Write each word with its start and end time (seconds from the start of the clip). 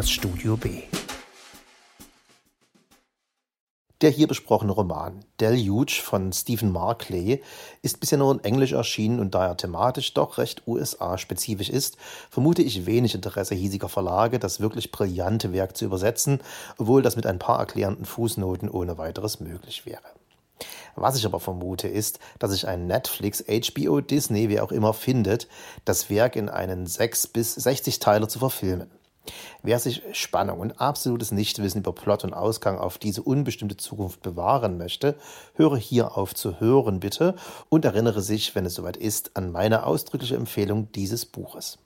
das 0.00 0.10
Studio 0.10 0.56
B. 0.56 0.84
Der 4.00 4.08
hier 4.08 4.28
besprochene 4.28 4.72
Roman 4.72 5.26
Deluge 5.38 6.00
von 6.02 6.32
Stephen 6.32 6.72
Markley 6.72 7.42
ist 7.82 8.00
bisher 8.00 8.16
nur 8.16 8.32
in 8.32 8.42
Englisch 8.42 8.72
erschienen 8.72 9.20
und 9.20 9.34
da 9.34 9.48
er 9.48 9.58
thematisch 9.58 10.14
doch 10.14 10.38
recht 10.38 10.66
USA-spezifisch 10.66 11.68
ist, 11.68 11.98
vermute 12.30 12.62
ich 12.62 12.86
wenig 12.86 13.14
Interesse 13.14 13.54
hiesiger 13.54 13.90
Verlage, 13.90 14.38
das 14.38 14.60
wirklich 14.60 14.90
brillante 14.90 15.52
Werk 15.52 15.76
zu 15.76 15.84
übersetzen, 15.84 16.40
obwohl 16.78 17.02
das 17.02 17.16
mit 17.16 17.26
ein 17.26 17.38
paar 17.38 17.58
erklärenden 17.58 18.06
Fußnoten 18.06 18.70
ohne 18.70 18.96
weiteres 18.96 19.38
möglich 19.38 19.84
wäre. 19.84 20.00
Was 20.96 21.18
ich 21.18 21.26
aber 21.26 21.40
vermute 21.40 21.88
ist, 21.88 22.20
dass 22.38 22.52
sich 22.52 22.66
ein 22.66 22.86
Netflix, 22.86 23.44
HBO, 23.46 24.00
Disney, 24.00 24.48
wie 24.48 24.60
auch 24.60 24.72
immer 24.72 24.94
findet, 24.94 25.46
das 25.84 26.08
Werk 26.08 26.36
in 26.36 26.48
einen 26.48 26.86
6 26.86 27.26
bis 27.26 27.54
60 27.54 27.98
Teiler 27.98 28.30
zu 28.30 28.38
verfilmen. 28.38 28.90
Wer 29.62 29.78
sich 29.78 30.02
Spannung 30.12 30.60
und 30.60 30.80
absolutes 30.80 31.32
Nichtwissen 31.32 31.80
über 31.80 31.92
Plot 31.92 32.24
und 32.24 32.32
Ausgang 32.32 32.78
auf 32.78 32.96
diese 32.96 33.22
unbestimmte 33.22 33.76
Zukunft 33.76 34.22
bewahren 34.22 34.78
möchte, 34.78 35.16
höre 35.54 35.76
hier 35.76 36.16
auf 36.16 36.34
zu 36.34 36.60
hören 36.60 37.00
bitte 37.00 37.34
und 37.68 37.84
erinnere 37.84 38.22
sich, 38.22 38.54
wenn 38.54 38.64
es 38.64 38.74
soweit 38.74 38.96
ist, 38.96 39.36
an 39.36 39.52
meine 39.52 39.84
ausdrückliche 39.84 40.36
Empfehlung 40.36 40.90
dieses 40.92 41.26
Buches. 41.26 41.78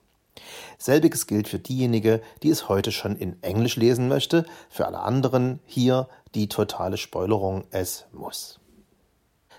Selbiges 0.77 1.27
gilt 1.27 1.47
für 1.47 1.59
diejenige, 1.59 2.21
die 2.43 2.49
es 2.49 2.69
heute 2.69 2.91
schon 2.91 3.15
in 3.15 3.41
Englisch 3.41 3.75
lesen 3.75 4.07
möchte, 4.07 4.45
für 4.69 4.85
alle 4.85 4.99
anderen 4.99 5.59
hier 5.65 6.07
die 6.33 6.47
totale 6.47 6.97
Spoilerung, 6.97 7.65
es 7.71 8.05
muss. 8.11 8.59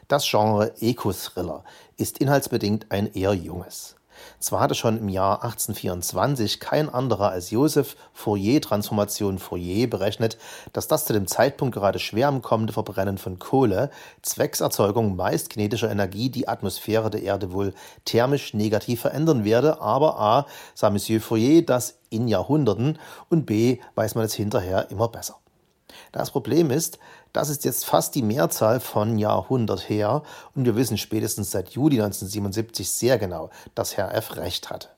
Das 0.08 0.28
Genre 0.28 0.73
Eco-Thriller 0.80 1.64
ist 1.97 2.19
inhaltsbedingt 2.19 2.86
ein 2.91 3.12
eher 3.12 3.34
junges. 3.34 3.95
Zwar 4.39 4.61
hatte 4.61 4.75
schon 4.75 4.98
im 4.98 5.09
Jahr 5.09 5.42
1824 5.42 6.61
kein 6.61 6.89
anderer 6.89 7.31
als 7.31 7.50
Joseph 7.50 7.97
Fourier 8.12 8.61
Transformation 8.61 9.39
Fourier 9.39 9.89
berechnet, 9.89 10.39
dass 10.73 10.89
das 10.89 11.05
zu 11.05 11.12
dem 11.12 11.27
Zeitpunkt 11.27 11.75
gerade 11.75 11.98
schwer 11.98 12.28
am 12.28 12.42
kommende 12.42 12.73
Verbrennen 12.73 13.19
von 13.19 13.39
Kohle 13.39 13.91
zwecks 14.23 14.61
Erzeugung 14.61 15.17
meist 15.17 15.50
kinetischer 15.50 15.91
Energie 15.91 16.31
die 16.31 16.48
Atmosphäre 16.48 17.11
der 17.11 17.23
Erde 17.23 17.53
wohl 17.53 17.75
thermisch 18.05 18.55
negativ 18.55 19.00
verändern 19.00 19.45
werde, 19.45 19.81
aber 19.81 20.19
a. 20.19 20.47
sah 20.75 20.91
Monsieur 20.91 21.20
Fourier 21.20 21.64
das 21.64 21.98
in 22.11 22.28
Jahrhunderten 22.28 22.98
und 23.28 23.47
b. 23.47 23.78
weiß 23.95 24.14
man 24.14 24.25
es 24.25 24.34
hinterher 24.34 24.91
immer 24.91 25.08
besser. 25.08 25.36
Das 26.17 26.31
Problem 26.31 26.70
ist, 26.70 26.98
das 27.34 27.50
ist 27.50 27.67
jetzt 27.67 27.84
fast 27.84 28.14
die 28.14 28.22
Mehrzahl 28.22 28.81
von 28.81 29.19
Jahrhundert 29.19 29.91
her 29.91 30.23
und 30.55 30.64
wir 30.64 30.75
wissen 30.75 30.97
spätestens 30.97 31.50
seit 31.50 31.69
Juli 31.69 31.97
1977 31.97 32.91
sehr 32.91 33.19
genau, 33.19 33.50
dass 33.75 33.98
Herr 33.98 34.14
F. 34.14 34.36
recht 34.36 34.70
hatte. 34.70 34.89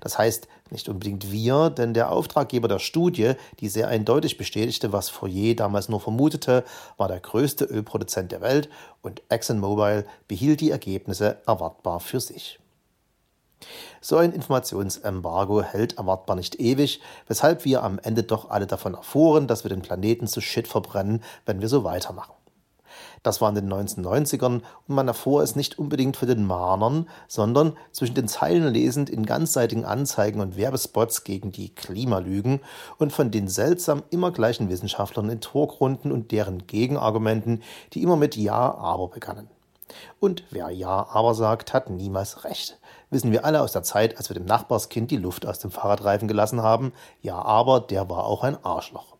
Das 0.00 0.18
heißt 0.18 0.48
nicht 0.70 0.88
unbedingt 0.88 1.30
wir, 1.30 1.70
denn 1.70 1.94
der 1.94 2.10
Auftraggeber 2.10 2.66
der 2.66 2.80
Studie, 2.80 3.34
die 3.60 3.68
sehr 3.68 3.86
eindeutig 3.86 4.36
bestätigte, 4.36 4.92
was 4.92 5.10
Fourier 5.10 5.54
damals 5.54 5.88
nur 5.88 6.00
vermutete, 6.00 6.64
war 6.96 7.06
der 7.06 7.20
größte 7.20 7.66
Ölproduzent 7.66 8.32
der 8.32 8.40
Welt 8.40 8.68
und 9.00 9.22
ExxonMobil 9.28 10.04
behielt 10.26 10.60
die 10.60 10.72
Ergebnisse 10.72 11.36
erwartbar 11.46 12.00
für 12.00 12.18
sich. 12.18 12.58
So 14.06 14.18
ein 14.18 14.32
Informationsembargo 14.32 15.62
hält 15.62 15.96
erwartbar 15.96 16.36
nicht 16.36 16.60
ewig, 16.60 17.00
weshalb 17.26 17.64
wir 17.64 17.82
am 17.82 17.98
Ende 17.98 18.22
doch 18.22 18.50
alle 18.50 18.66
davon 18.66 18.92
erfuhren, 18.92 19.46
dass 19.46 19.64
wir 19.64 19.70
den 19.70 19.80
Planeten 19.80 20.26
zu 20.26 20.42
Shit 20.42 20.68
verbrennen, 20.68 21.22
wenn 21.46 21.62
wir 21.62 21.70
so 21.70 21.84
weitermachen. 21.84 22.34
Das 23.22 23.40
war 23.40 23.48
in 23.48 23.54
den 23.54 23.72
1990ern 23.72 24.56
und 24.56 24.94
man 24.94 25.08
erfuhr 25.08 25.42
es 25.42 25.56
nicht 25.56 25.78
unbedingt 25.78 26.18
für 26.18 26.26
den 26.26 26.46
Mahnern, 26.46 27.08
sondern 27.28 27.78
zwischen 27.92 28.14
den 28.14 28.28
Zeilen 28.28 28.70
lesend 28.70 29.08
in 29.08 29.24
ganzseitigen 29.24 29.86
Anzeigen 29.86 30.42
und 30.42 30.58
Werbespots 30.58 31.24
gegen 31.24 31.50
die 31.50 31.74
Klimalügen 31.74 32.60
und 32.98 33.10
von 33.10 33.30
den 33.30 33.48
seltsam 33.48 34.02
immer 34.10 34.32
gleichen 34.32 34.68
Wissenschaftlern 34.68 35.30
in 35.30 35.40
Talkrunden 35.40 36.12
und 36.12 36.30
deren 36.30 36.66
Gegenargumenten, 36.66 37.62
die 37.94 38.02
immer 38.02 38.16
mit 38.16 38.36
Ja, 38.36 38.74
aber 38.74 39.08
begannen. 39.08 39.48
Und 40.20 40.44
wer 40.50 40.68
Ja, 40.68 41.06
aber 41.10 41.32
sagt, 41.32 41.72
hat 41.72 41.88
niemals 41.88 42.44
recht. 42.44 42.78
Wissen 43.10 43.32
wir 43.32 43.44
alle 43.44 43.60
aus 43.60 43.72
der 43.72 43.82
Zeit, 43.82 44.16
als 44.16 44.30
wir 44.30 44.34
dem 44.34 44.44
Nachbarskind 44.46 45.10
die 45.10 45.16
Luft 45.16 45.46
aus 45.46 45.58
dem 45.58 45.70
Fahrradreifen 45.70 46.28
gelassen 46.28 46.62
haben. 46.62 46.92
Ja, 47.22 47.40
aber 47.40 47.80
der 47.80 48.08
war 48.08 48.24
auch 48.24 48.42
ein 48.42 48.62
Arschloch. 48.64 49.14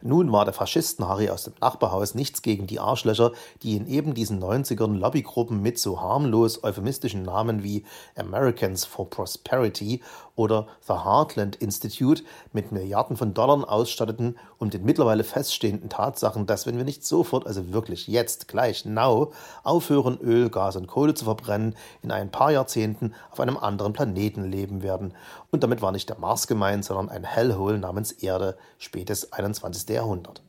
Nun 0.00 0.30
war 0.30 0.44
der 0.44 0.54
Faschisten-Harry 0.54 1.28
aus 1.28 1.42
dem 1.42 1.54
Nachbarhaus 1.60 2.14
nichts 2.14 2.42
gegen 2.42 2.68
die 2.68 2.78
Arschlöcher, 2.78 3.32
die 3.62 3.74
in 3.74 3.88
eben 3.88 4.14
diesen 4.14 4.40
90ern 4.40 4.96
Lobbygruppen 4.96 5.60
mit 5.60 5.76
so 5.80 6.00
harmlos 6.00 6.62
euphemistischen 6.62 7.24
Namen 7.24 7.64
wie 7.64 7.84
Americans 8.14 8.84
for 8.84 9.10
Prosperity 9.10 10.00
oder 10.38 10.68
The 10.86 10.94
Heartland 10.94 11.56
Institute 11.56 12.22
mit 12.52 12.70
Milliarden 12.70 13.16
von 13.16 13.34
Dollar 13.34 13.70
ausstatteten 13.70 14.38
und 14.58 14.72
den 14.72 14.84
mittlerweile 14.84 15.24
feststehenden 15.24 15.90
Tatsachen, 15.90 16.46
dass 16.46 16.66
wenn 16.66 16.76
wir 16.76 16.84
nicht 16.84 17.04
sofort, 17.04 17.46
also 17.46 17.72
wirklich 17.72 18.06
jetzt, 18.06 18.46
gleich, 18.46 18.84
now, 18.84 19.32
aufhören, 19.64 20.18
Öl, 20.20 20.48
Gas 20.48 20.76
und 20.76 20.86
Kohle 20.86 21.14
zu 21.14 21.24
verbrennen, 21.24 21.74
in 22.02 22.12
ein 22.12 22.30
paar 22.30 22.52
Jahrzehnten 22.52 23.14
auf 23.30 23.40
einem 23.40 23.56
anderen 23.56 23.92
Planeten 23.92 24.44
leben 24.44 24.82
werden. 24.82 25.12
Und 25.50 25.64
damit 25.64 25.82
war 25.82 25.92
nicht 25.92 26.08
der 26.08 26.18
Mars 26.18 26.46
gemeint, 26.46 26.84
sondern 26.84 27.08
ein 27.08 27.24
Hellhole 27.24 27.78
namens 27.78 28.12
Erde, 28.12 28.56
spätes 28.78 29.32
21. 29.32 29.88
Jahrhundert. 29.88 30.42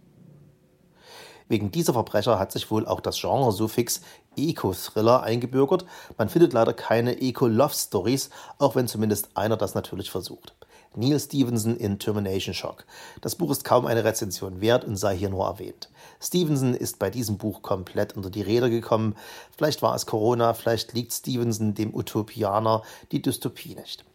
Wegen 1.49 1.71
dieser 1.71 1.93
Verbrecher 1.93 2.37
hat 2.39 2.51
sich 2.51 2.69
wohl 2.69 2.85
auch 2.85 3.01
das 3.01 3.19
Genre-Suffix 3.19 4.01
Eco-Thriller 4.37 5.23
eingebürgert. 5.23 5.83
Man 6.17 6.29
findet 6.29 6.53
leider 6.53 6.73
keine 6.73 7.19
Eco-Love-Stories, 7.19 8.29
auch 8.59 8.75
wenn 8.75 8.87
zumindest 8.87 9.29
einer 9.35 9.57
das 9.57 9.73
natürlich 9.73 10.11
versucht. 10.11 10.53
Neil 10.95 11.19
Stevenson 11.19 11.75
in 11.75 11.97
Termination 11.97 12.53
Shock. 12.53 12.85
Das 13.21 13.35
Buch 13.35 13.51
ist 13.51 13.63
kaum 13.63 13.87
eine 13.87 14.03
Rezension 14.03 14.61
wert 14.61 14.85
und 14.85 14.95
sei 14.95 15.17
hier 15.17 15.29
nur 15.29 15.45
erwähnt. 15.45 15.89
Stevenson 16.21 16.75
ist 16.75 16.99
bei 16.99 17.09
diesem 17.09 17.37
Buch 17.37 17.61
komplett 17.63 18.15
unter 18.15 18.29
die 18.29 18.41
Räder 18.41 18.69
gekommen. 18.69 19.15
Vielleicht 19.55 19.81
war 19.81 19.95
es 19.95 20.05
Corona, 20.05 20.53
vielleicht 20.53 20.93
liegt 20.93 21.13
Stevenson, 21.13 21.73
dem 21.73 21.95
Utopianer, 21.95 22.83
die 23.11 23.21
Dystopie 23.21 23.75
nicht. 23.75 24.05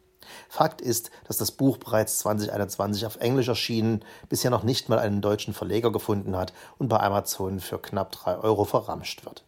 Fakt 0.49 0.81
ist, 0.81 1.11
dass 1.27 1.37
das 1.37 1.53
Buch 1.53 1.79
bereits 1.79 2.19
2021 2.19 3.07
auf 3.07 3.17
Englisch 3.17 3.49
erschienen, 3.49 4.05
bisher 4.29 4.51
noch 4.51 4.62
nicht 4.62 4.89
mal 4.89 4.99
einen 4.99 5.21
deutschen 5.21 5.55
Verleger 5.55 5.93
gefunden 5.93 6.37
hat 6.37 6.53
und 6.79 6.89
bei 6.89 7.01
Amazon 7.01 7.61
für 7.61 7.79
knapp 7.79 8.12
3 8.12 8.39
Euro 8.39 8.65
verramscht 8.65 9.25
wird. 9.25 9.45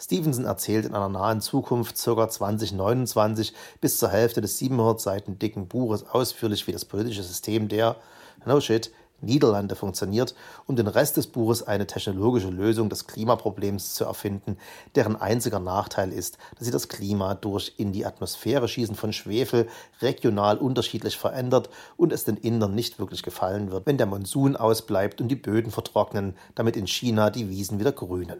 Stevenson 0.00 0.44
erzählt 0.44 0.84
in 0.84 0.94
einer 0.94 1.08
nahen 1.08 1.40
Zukunft, 1.40 2.02
ca. 2.02 2.28
2029, 2.28 3.52
bis 3.80 3.98
zur 3.98 4.10
Hälfte 4.10 4.40
des 4.40 4.58
700 4.58 5.00
Seiten 5.00 5.38
dicken 5.38 5.68
Buches 5.68 6.06
ausführlich, 6.08 6.66
wie 6.66 6.72
das 6.72 6.84
politische 6.84 7.22
System 7.22 7.68
der, 7.68 7.96
no 8.44 8.60
shit, 8.60 8.92
Niederlande 9.20 9.74
funktioniert, 9.74 10.34
um 10.66 10.76
den 10.76 10.86
Rest 10.86 11.16
des 11.16 11.26
Buches 11.26 11.62
eine 11.62 11.86
technologische 11.86 12.50
Lösung 12.50 12.88
des 12.88 13.06
Klimaproblems 13.06 13.94
zu 13.94 14.04
erfinden, 14.04 14.58
deren 14.94 15.16
einziger 15.16 15.58
Nachteil 15.58 16.12
ist, 16.12 16.38
dass 16.56 16.66
sie 16.66 16.72
das 16.72 16.88
Klima 16.88 17.34
durch 17.34 17.74
in 17.76 17.92
die 17.92 18.06
Atmosphäre 18.06 18.68
schießen 18.68 18.94
von 18.94 19.12
Schwefel 19.12 19.68
regional 20.00 20.58
unterschiedlich 20.58 21.16
verändert 21.16 21.70
und 21.96 22.12
es 22.12 22.24
den 22.24 22.36
Indern 22.36 22.74
nicht 22.74 22.98
wirklich 22.98 23.22
gefallen 23.22 23.70
wird, 23.70 23.86
wenn 23.86 23.98
der 23.98 24.06
Monsun 24.06 24.56
ausbleibt 24.56 25.20
und 25.20 25.28
die 25.28 25.36
Böden 25.36 25.70
vertrocknen, 25.70 26.36
damit 26.54 26.76
in 26.76 26.86
China 26.86 27.30
die 27.30 27.48
Wiesen 27.48 27.80
wieder 27.80 27.92
grünen. 27.92 28.38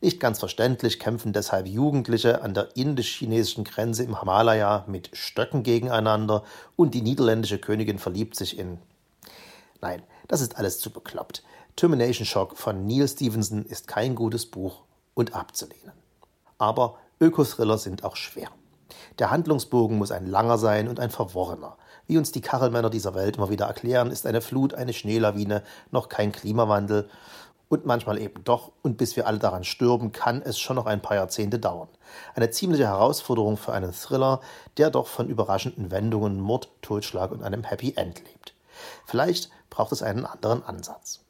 Nicht 0.00 0.20
ganz 0.20 0.38
verständlich 0.38 0.98
kämpfen 0.98 1.32
deshalb 1.32 1.66
Jugendliche 1.66 2.42
an 2.42 2.54
der 2.54 2.76
indisch-chinesischen 2.76 3.64
Grenze 3.64 4.04
im 4.04 4.18
Himalaya 4.18 4.84
mit 4.86 5.10
Stöcken 5.14 5.62
gegeneinander 5.62 6.44
und 6.76 6.94
die 6.94 7.02
niederländische 7.02 7.58
Königin 7.58 7.98
verliebt 7.98 8.36
sich 8.36 8.58
in 8.58 8.78
Nein, 9.84 10.02
das 10.28 10.40
ist 10.40 10.56
alles 10.56 10.78
zu 10.78 10.88
bekloppt. 10.88 11.42
Termination 11.76 12.24
Shock 12.24 12.56
von 12.56 12.86
Neil 12.86 13.06
Stevenson 13.06 13.66
ist 13.66 13.86
kein 13.86 14.14
gutes 14.14 14.46
Buch 14.46 14.84
und 15.12 15.34
abzulehnen. 15.34 15.92
Aber 16.56 16.96
Ökothriller 17.20 17.76
sind 17.76 18.02
auch 18.02 18.16
schwer. 18.16 18.48
Der 19.18 19.30
Handlungsbogen 19.30 19.98
muss 19.98 20.10
ein 20.10 20.24
langer 20.24 20.56
sein 20.56 20.88
und 20.88 21.00
ein 21.00 21.10
verworrener. 21.10 21.76
Wie 22.06 22.16
uns 22.16 22.32
die 22.32 22.40
Kachelmänner 22.40 22.88
dieser 22.88 23.14
Welt 23.14 23.36
immer 23.36 23.50
wieder 23.50 23.66
erklären, 23.66 24.10
ist 24.10 24.26
eine 24.26 24.40
Flut, 24.40 24.72
eine 24.72 24.94
Schneelawine 24.94 25.62
noch 25.90 26.08
kein 26.08 26.32
Klimawandel 26.32 27.10
und 27.68 27.84
manchmal 27.84 28.16
eben 28.18 28.42
doch, 28.42 28.72
und 28.80 28.96
bis 28.96 29.16
wir 29.16 29.26
alle 29.26 29.38
daran 29.38 29.64
stürben, 29.64 30.12
kann 30.12 30.40
es 30.40 30.58
schon 30.58 30.76
noch 30.76 30.86
ein 30.86 31.02
paar 31.02 31.18
Jahrzehnte 31.18 31.58
dauern. 31.58 31.88
Eine 32.34 32.48
ziemliche 32.48 32.86
Herausforderung 32.86 33.58
für 33.58 33.74
einen 33.74 33.92
Thriller, 33.92 34.40
der 34.78 34.88
doch 34.88 35.08
von 35.08 35.28
überraschenden 35.28 35.90
Wendungen, 35.90 36.40
Mord, 36.40 36.70
Totschlag 36.80 37.32
und 37.32 37.42
einem 37.42 37.64
Happy 37.64 37.92
End 37.96 38.20
lebt. 38.20 38.54
Vielleicht 39.06 39.50
braucht 39.74 39.90
es 39.90 40.04
einen 40.04 40.24
anderen 40.24 40.62
Ansatz. 40.62 41.20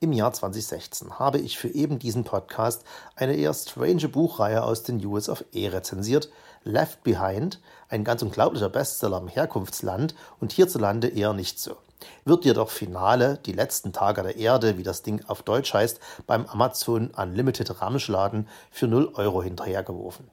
Im 0.00 0.14
Jahr 0.14 0.32
2016 0.32 1.18
habe 1.18 1.36
ich 1.36 1.58
für 1.58 1.68
eben 1.68 1.98
diesen 1.98 2.24
Podcast 2.24 2.82
eine 3.14 3.36
eher 3.36 3.52
strange 3.52 4.08
Buchreihe 4.08 4.62
aus 4.62 4.84
den 4.84 5.04
US 5.04 5.28
of 5.28 5.44
E 5.52 5.68
rezensiert, 5.68 6.30
Left 6.64 7.02
Behind, 7.02 7.60
ein 7.90 8.04
ganz 8.04 8.22
unglaublicher 8.22 8.70
Bestseller 8.70 9.18
im 9.18 9.28
Herkunftsland 9.28 10.14
und 10.40 10.52
hierzulande 10.52 11.08
eher 11.08 11.34
nicht 11.34 11.60
so. 11.60 11.76
Wird 12.24 12.46
jedoch 12.46 12.70
Finale, 12.70 13.38
die 13.44 13.52
letzten 13.52 13.92
Tage 13.92 14.22
der 14.22 14.36
Erde, 14.36 14.78
wie 14.78 14.82
das 14.82 15.02
Ding 15.02 15.22
auf 15.26 15.42
Deutsch 15.42 15.74
heißt, 15.74 16.00
beim 16.26 16.46
Amazon 16.46 17.10
Unlimited 17.10 17.82
Ramschladen 17.82 18.48
für 18.70 18.86
0 18.86 19.12
Euro 19.16 19.42
hinterhergeworfen. 19.42 20.30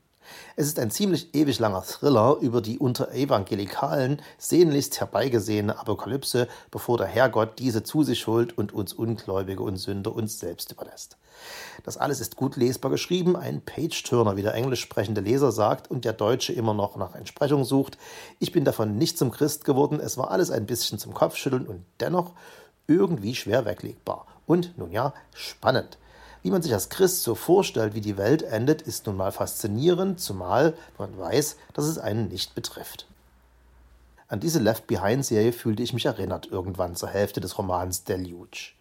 Es 0.56 0.68
ist 0.68 0.80
ein 0.80 0.92
ziemlich 0.92 1.34
ewig 1.36 1.60
langer 1.60 1.84
Thriller 1.84 2.38
über 2.42 2.62
die 2.62 2.80
unter 2.80 3.12
Evangelikalen 3.14 4.22
sehnlichst 4.38 5.00
herbeigesehene 5.00 5.78
Apokalypse, 5.78 6.48
bevor 6.72 6.98
der 6.98 7.08
Herrgott 7.08 7.60
diese 7.60 7.84
zu 7.84 8.04
sich 8.04 8.28
holt 8.28 8.58
und 8.58 8.74
uns 8.74 8.94
Ungläubige 8.94 9.64
und 9.64 9.78
Sünder 9.78 10.16
uns 10.16 10.40
selbst 10.40 10.72
überlässt. 10.72 11.18
Das 11.84 11.98
alles 11.98 12.20
ist 12.20 12.36
gut 12.36 12.56
lesbar 12.56 12.92
geschrieben, 12.92 13.36
ein 13.36 13.62
Page-Turner, 13.62 14.38
wie 14.38 14.42
der 14.42 14.54
englisch 14.54 14.82
sprechende 14.82 15.22
Leser 15.22 15.52
sagt 15.52 15.90
und 15.90 16.06
der 16.06 16.14
Deutsche 16.14 16.54
immer 16.54 16.74
noch 16.74 16.96
nach 16.98 17.16
Entsprechung 17.16 17.64
sucht. 17.64 17.98
Ich 18.40 18.52
bin 18.52 18.66
davon 18.66 18.98
nicht 18.98 19.18
zum 19.18 19.32
Christ 19.32 19.66
geworden, 19.66 20.00
es 20.00 20.18
war 20.18 20.32
alles 20.32 20.52
ein 20.52 20.66
bisschen 20.66 21.00
zum 21.00 21.14
Kopfschütteln 21.14 21.68
und 21.68 21.86
dennoch 22.00 22.34
irgendwie 22.88 23.36
schwer 23.36 23.66
weglegbar. 23.66 24.26
Und 24.46 24.78
nun 24.78 24.92
ja, 24.92 25.14
spannend. 25.34 25.98
Wie 26.48 26.52
man 26.52 26.62
sich 26.62 26.74
als 26.74 26.88
Christ 26.88 27.24
so 27.24 27.36
vorstellt, 27.36 27.94
wie 27.94 28.00
die 28.00 28.16
Welt 28.16 28.42
endet, 28.42 28.82
ist 28.82 29.06
nun 29.06 29.18
mal 29.18 29.34
faszinierend, 29.34 30.22
zumal 30.22 30.76
man 30.98 31.20
weiß, 31.20 31.58
dass 31.74 31.84
es 31.84 31.98
einen 31.98 32.30
nicht 32.30 32.56
betrifft. 32.56 33.06
An 34.30 34.40
diese 34.40 34.60
Left 34.60 34.88
Behind-Serie 34.88 35.52
fühlte 35.52 35.84
ich 35.84 35.92
mich 35.92 36.06
erinnert 36.06 36.48
irgendwann 36.48 36.96
zur 36.96 37.10
Hälfte 37.10 37.42
des 37.42 37.58
Romans 37.58 38.06
Deluge. 38.06 38.72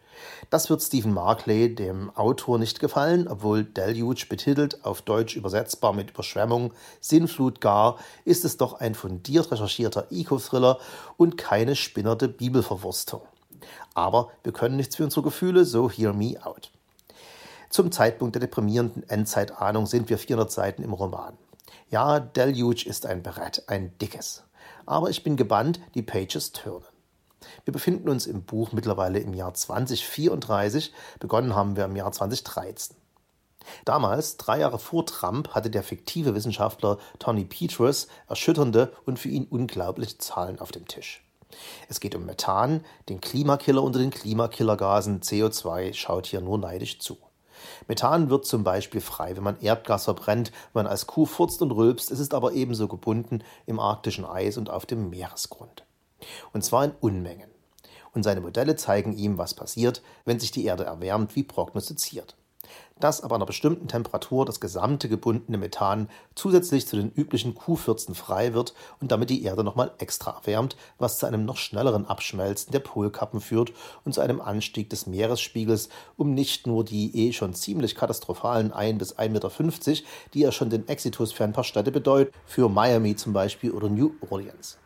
Das 0.48 0.70
wird 0.70 0.80
Stephen 0.80 1.12
Markley, 1.12 1.74
dem 1.74 2.14
Autor, 2.14 2.60
nicht 2.60 2.78
gefallen, 2.78 3.26
obwohl 3.26 3.64
Deluge 3.64 4.26
betitelt, 4.28 4.84
auf 4.84 5.02
Deutsch 5.02 5.34
übersetzbar 5.34 5.92
mit 5.92 6.10
Überschwemmung, 6.10 6.72
Sinnflut 7.00 7.60
gar, 7.60 7.98
ist 8.24 8.44
es 8.44 8.58
doch 8.58 8.74
ein 8.74 8.94
fundiert 8.94 9.50
recherchierter 9.50 10.06
Eco-Thriller 10.12 10.78
und 11.16 11.36
keine 11.36 11.74
spinnerte 11.74 12.28
Bibelverwurstung. 12.28 13.22
Aber 13.94 14.30
wir 14.44 14.52
können 14.52 14.76
nichts 14.76 14.94
für 14.94 15.02
unsere 15.02 15.22
Gefühle, 15.22 15.64
so 15.64 15.90
hear 15.90 16.12
me 16.12 16.36
out. 16.46 16.70
Zum 17.68 17.92
Zeitpunkt 17.92 18.34
der 18.34 18.40
deprimierenden 18.40 19.08
Endzeitahnung 19.08 19.86
sind 19.86 20.08
wir 20.08 20.18
400 20.18 20.50
Seiten 20.50 20.82
im 20.82 20.92
Roman. 20.92 21.36
Ja, 21.90 22.20
Deluge 22.20 22.86
ist 22.86 23.06
ein 23.06 23.22
Brett, 23.22 23.64
ein 23.68 23.96
dickes. 23.98 24.44
Aber 24.86 25.10
ich 25.10 25.22
bin 25.22 25.36
gebannt, 25.36 25.80
die 25.94 26.02
Pages 26.02 26.52
turnen. 26.52 26.84
Wir 27.64 27.72
befinden 27.72 28.08
uns 28.08 28.26
im 28.26 28.42
Buch 28.42 28.72
mittlerweile 28.72 29.18
im 29.18 29.34
Jahr 29.34 29.54
2034, 29.54 30.92
begonnen 31.20 31.54
haben 31.54 31.76
wir 31.76 31.84
im 31.84 31.96
Jahr 31.96 32.10
2013. 32.10 32.96
Damals, 33.84 34.36
drei 34.36 34.60
Jahre 34.60 34.78
vor 34.78 35.06
Trump, 35.06 35.50
hatte 35.54 35.70
der 35.70 35.82
fiktive 35.82 36.34
Wissenschaftler 36.34 36.98
Tony 37.18 37.44
Petrus 37.44 38.06
erschütternde 38.28 38.92
und 39.04 39.18
für 39.18 39.28
ihn 39.28 39.46
unglaubliche 39.48 40.18
Zahlen 40.18 40.60
auf 40.60 40.72
dem 40.72 40.86
Tisch. 40.86 41.24
Es 41.88 42.00
geht 42.00 42.14
um 42.14 42.26
Methan, 42.26 42.84
den 43.08 43.20
Klimakiller 43.20 43.82
unter 43.82 43.98
den 43.98 44.10
Klimakillergasen. 44.10 45.20
CO2 45.20 45.94
schaut 45.94 46.26
hier 46.26 46.40
nur 46.40 46.58
neidisch 46.58 46.98
zu. 46.98 47.16
Methan 47.88 48.30
wird 48.30 48.46
zum 48.46 48.64
Beispiel 48.64 49.00
frei, 49.00 49.36
wenn 49.36 49.42
man 49.42 49.60
Erdgas 49.60 50.04
verbrennt, 50.04 50.52
wenn 50.72 50.84
man 50.84 50.90
als 50.90 51.06
Kuh 51.06 51.26
furzt 51.26 51.62
und 51.62 51.72
rülpst. 51.72 52.10
Es 52.10 52.20
ist 52.20 52.34
aber 52.34 52.52
ebenso 52.52 52.88
gebunden 52.88 53.42
im 53.66 53.80
arktischen 53.80 54.24
Eis 54.24 54.56
und 54.56 54.70
auf 54.70 54.86
dem 54.86 55.10
Meeresgrund. 55.10 55.84
Und 56.52 56.64
zwar 56.64 56.84
in 56.84 56.92
Unmengen. 57.00 57.50
Und 58.12 58.22
seine 58.22 58.40
Modelle 58.40 58.76
zeigen 58.76 59.12
ihm, 59.12 59.36
was 59.36 59.54
passiert, 59.54 60.02
wenn 60.24 60.40
sich 60.40 60.50
die 60.50 60.64
Erde 60.64 60.84
erwärmt, 60.84 61.36
wie 61.36 61.42
prognostiziert 61.42 62.36
dass 62.98 63.20
aber 63.20 63.36
einer 63.36 63.46
bestimmten 63.46 63.88
Temperatur 63.88 64.44
das 64.44 64.60
gesamte 64.60 65.08
gebundene 65.08 65.58
Methan 65.58 66.08
zusätzlich 66.34 66.86
zu 66.86 66.96
den 66.96 67.10
üblichen 67.12 67.54
Q14 67.54 68.14
frei 68.14 68.54
wird 68.54 68.74
und 69.00 69.12
damit 69.12 69.30
die 69.30 69.42
Erde 69.42 69.64
nochmal 69.64 69.92
extra 69.98 70.30
erwärmt, 70.32 70.76
was 70.98 71.18
zu 71.18 71.26
einem 71.26 71.44
noch 71.44 71.56
schnelleren 71.56 72.06
Abschmelzen 72.06 72.72
der 72.72 72.80
Polkappen 72.80 73.40
führt 73.40 73.72
und 74.04 74.12
zu 74.12 74.20
einem 74.20 74.40
Anstieg 74.40 74.88
des 74.90 75.06
Meeresspiegels 75.06 75.88
um 76.16 76.34
nicht 76.34 76.66
nur 76.66 76.84
die 76.84 77.28
eh 77.28 77.32
schon 77.32 77.54
ziemlich 77.54 77.94
katastrophalen 77.94 78.72
1 78.72 78.98
bis 78.98 79.16
1,50 79.16 79.28
Meter, 79.30 80.06
die 80.34 80.40
ja 80.40 80.52
schon 80.52 80.70
den 80.70 80.88
Exitus 80.88 81.32
für 81.32 81.44
ein 81.44 81.52
paar 81.52 81.64
Städte 81.64 81.92
bedeutet, 81.92 82.34
für 82.46 82.68
Miami 82.68 83.16
zum 83.16 83.32
Beispiel 83.32 83.72
oder 83.72 83.88
New 83.88 84.12
Orleans. 84.30 84.78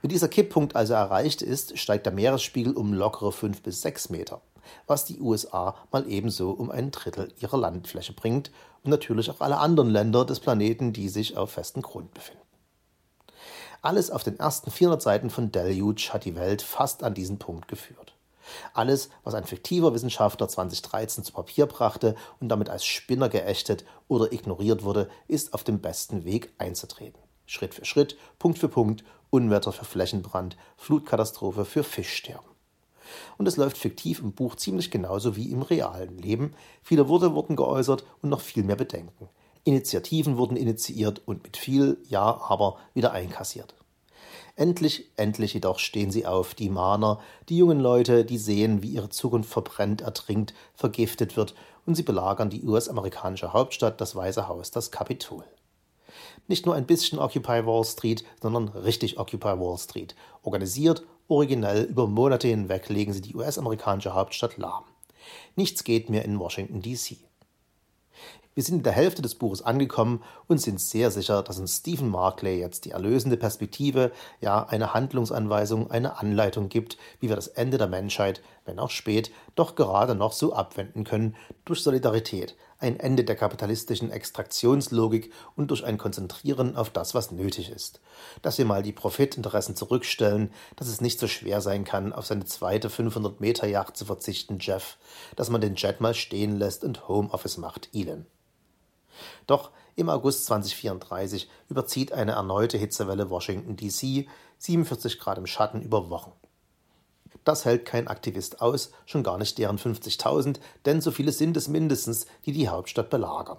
Wenn 0.00 0.10
dieser 0.10 0.28
Kipppunkt 0.28 0.76
also 0.76 0.94
erreicht 0.94 1.42
ist, 1.42 1.78
steigt 1.78 2.06
der 2.06 2.12
Meeresspiegel 2.12 2.74
um 2.74 2.92
lockere 2.92 3.32
5 3.32 3.62
bis 3.62 3.82
6 3.82 4.10
Meter 4.10 4.40
was 4.86 5.04
die 5.04 5.20
USA 5.20 5.74
mal 5.92 6.08
ebenso 6.08 6.50
um 6.50 6.70
ein 6.70 6.90
Drittel 6.90 7.32
ihrer 7.40 7.58
Landfläche 7.58 8.12
bringt 8.12 8.50
und 8.82 8.90
natürlich 8.90 9.30
auch 9.30 9.40
alle 9.40 9.58
anderen 9.58 9.90
Länder 9.90 10.24
des 10.24 10.40
Planeten, 10.40 10.92
die 10.92 11.08
sich 11.08 11.36
auf 11.36 11.52
festem 11.52 11.82
Grund 11.82 12.12
befinden. 12.14 12.42
Alles 13.82 14.10
auf 14.10 14.24
den 14.24 14.38
ersten 14.38 14.70
400 14.70 15.00
Seiten 15.00 15.30
von 15.30 15.52
Deluge 15.52 16.12
hat 16.12 16.24
die 16.24 16.34
Welt 16.34 16.62
fast 16.62 17.04
an 17.04 17.14
diesen 17.14 17.38
Punkt 17.38 17.68
geführt. 17.68 18.16
Alles, 18.74 19.10
was 19.24 19.34
ein 19.34 19.44
fiktiver 19.44 19.94
Wissenschaftler 19.94 20.48
2013 20.48 21.24
zu 21.24 21.32
Papier 21.32 21.66
brachte 21.66 22.14
und 22.40 22.48
damit 22.48 22.68
als 22.68 22.84
Spinner 22.84 23.28
geächtet 23.28 23.84
oder 24.08 24.32
ignoriert 24.32 24.82
wurde, 24.82 25.08
ist 25.28 25.54
auf 25.54 25.64
dem 25.64 25.80
besten 25.80 26.24
Weg 26.24 26.52
einzutreten. 26.58 27.20
Schritt 27.46 27.74
für 27.74 27.84
Schritt, 27.84 28.16
Punkt 28.38 28.58
für 28.58 28.68
Punkt, 28.68 29.04
Unwetter 29.30 29.72
für 29.72 29.84
Flächenbrand, 29.84 30.56
Flutkatastrophe 30.76 31.64
für 31.64 31.84
Fischsterben. 31.84 32.55
Und 33.38 33.46
es 33.46 33.56
läuft 33.56 33.78
fiktiv 33.78 34.20
im 34.20 34.32
Buch 34.32 34.56
ziemlich 34.56 34.90
genauso 34.90 35.36
wie 35.36 35.50
im 35.50 35.62
realen 35.62 36.18
Leben. 36.18 36.54
Viele 36.82 37.08
Worte 37.08 37.34
wurden 37.34 37.56
geäußert 37.56 38.04
und 38.22 38.30
noch 38.30 38.40
viel 38.40 38.62
mehr 38.62 38.76
Bedenken. 38.76 39.28
Initiativen 39.64 40.36
wurden 40.36 40.56
initiiert 40.56 41.22
und 41.26 41.42
mit 41.42 41.56
viel 41.56 41.98
Ja, 42.08 42.40
aber 42.48 42.78
wieder 42.94 43.12
einkassiert. 43.12 43.74
Endlich, 44.54 45.10
endlich 45.16 45.52
jedoch 45.52 45.78
stehen 45.78 46.10
sie 46.10 46.24
auf, 46.24 46.54
die 46.54 46.70
Mahner, 46.70 47.20
die 47.50 47.58
jungen 47.58 47.78
Leute, 47.78 48.24
die 48.24 48.38
sehen, 48.38 48.82
wie 48.82 48.90
ihre 48.90 49.10
Zukunft 49.10 49.50
verbrennt, 49.50 50.00
ertrinkt, 50.00 50.54
vergiftet 50.74 51.36
wird, 51.36 51.54
und 51.84 51.94
sie 51.94 52.02
belagern 52.02 52.48
die 52.48 52.64
US-amerikanische 52.64 53.52
Hauptstadt, 53.52 54.00
das 54.00 54.16
Weiße 54.16 54.48
Haus, 54.48 54.70
das 54.70 54.90
Kapitol. 54.90 55.44
Nicht 56.48 56.64
nur 56.64 56.74
ein 56.74 56.86
bisschen 56.86 57.18
Occupy 57.18 57.66
Wall 57.66 57.84
Street, 57.84 58.24
sondern 58.40 58.68
richtig 58.68 59.18
Occupy 59.18 59.58
Wall 59.58 59.78
Street. 59.78 60.14
Organisiert, 60.42 61.02
originell, 61.28 61.84
über 61.84 62.06
Monate 62.06 62.48
hinweg 62.48 62.88
legen 62.88 63.12
sie 63.12 63.20
die 63.20 63.34
US-amerikanische 63.34 64.14
Hauptstadt 64.14 64.56
lahm. 64.56 64.84
Nichts 65.56 65.84
geht 65.84 66.10
mehr 66.10 66.24
in 66.24 66.38
Washington, 66.38 66.82
D.C. 66.82 67.16
Wir 68.56 68.62
sind 68.62 68.76
in 68.76 68.82
der 68.84 68.94
Hälfte 68.94 69.20
des 69.20 69.34
Buches 69.34 69.60
angekommen 69.60 70.22
und 70.46 70.62
sind 70.62 70.80
sehr 70.80 71.10
sicher, 71.10 71.42
dass 71.42 71.58
uns 71.58 71.76
Stephen 71.76 72.08
Markley 72.08 72.58
jetzt 72.58 72.86
die 72.86 72.92
erlösende 72.92 73.36
Perspektive, 73.36 74.12
ja 74.40 74.64
eine 74.64 74.94
Handlungsanweisung, 74.94 75.90
eine 75.90 76.18
Anleitung 76.18 76.70
gibt, 76.70 76.96
wie 77.20 77.28
wir 77.28 77.36
das 77.36 77.48
Ende 77.48 77.76
der 77.76 77.86
Menschheit, 77.86 78.40
wenn 78.64 78.78
auch 78.78 78.88
spät, 78.88 79.30
doch 79.56 79.74
gerade 79.74 80.14
noch 80.14 80.32
so 80.32 80.54
abwenden 80.54 81.04
können 81.04 81.36
durch 81.66 81.80
Solidarität, 81.80 82.56
ein 82.78 83.00
Ende 83.00 83.24
der 83.24 83.36
kapitalistischen 83.36 84.10
Extraktionslogik 84.10 85.32
und 85.54 85.70
durch 85.70 85.84
ein 85.84 85.98
Konzentrieren 85.98 86.76
auf 86.76 86.90
das, 86.90 87.14
was 87.14 87.30
nötig 87.30 87.70
ist. 87.70 88.00
Dass 88.42 88.58
wir 88.58 88.64
mal 88.64 88.82
die 88.82 88.92
Profitinteressen 88.92 89.76
zurückstellen, 89.76 90.52
dass 90.76 90.88
es 90.88 91.00
nicht 91.00 91.18
so 91.18 91.26
schwer 91.26 91.60
sein 91.60 91.84
kann, 91.84 92.12
auf 92.12 92.26
seine 92.26 92.44
zweite 92.44 92.88
500-Meter-Yacht 92.88 93.96
zu 93.96 94.04
verzichten, 94.04 94.58
Jeff, 94.60 94.98
dass 95.36 95.50
man 95.50 95.60
den 95.60 95.76
Jet 95.76 96.00
mal 96.00 96.14
stehen 96.14 96.56
lässt 96.56 96.84
und 96.84 97.08
Homeoffice 97.08 97.56
macht, 97.56 97.88
Elon. 97.94 98.26
Doch 99.46 99.70
im 99.94 100.10
August 100.10 100.44
2034 100.46 101.48
überzieht 101.70 102.12
eine 102.12 102.32
erneute 102.32 102.76
Hitzewelle 102.76 103.30
Washington 103.30 103.76
DC, 103.76 104.28
47 104.58 105.18
Grad 105.18 105.38
im 105.38 105.46
Schatten 105.46 105.80
über 105.80 106.10
Wochen. 106.10 106.32
Das 107.46 107.64
hält 107.64 107.84
kein 107.84 108.08
Aktivist 108.08 108.60
aus, 108.60 108.90
schon 109.04 109.22
gar 109.22 109.38
nicht 109.38 109.56
deren 109.58 109.78
50.000, 109.78 110.58
denn 110.84 111.00
so 111.00 111.12
viele 111.12 111.30
sind 111.30 111.56
es 111.56 111.68
mindestens, 111.68 112.26
die 112.44 112.50
die 112.50 112.68
Hauptstadt 112.68 113.08
belagern. 113.08 113.58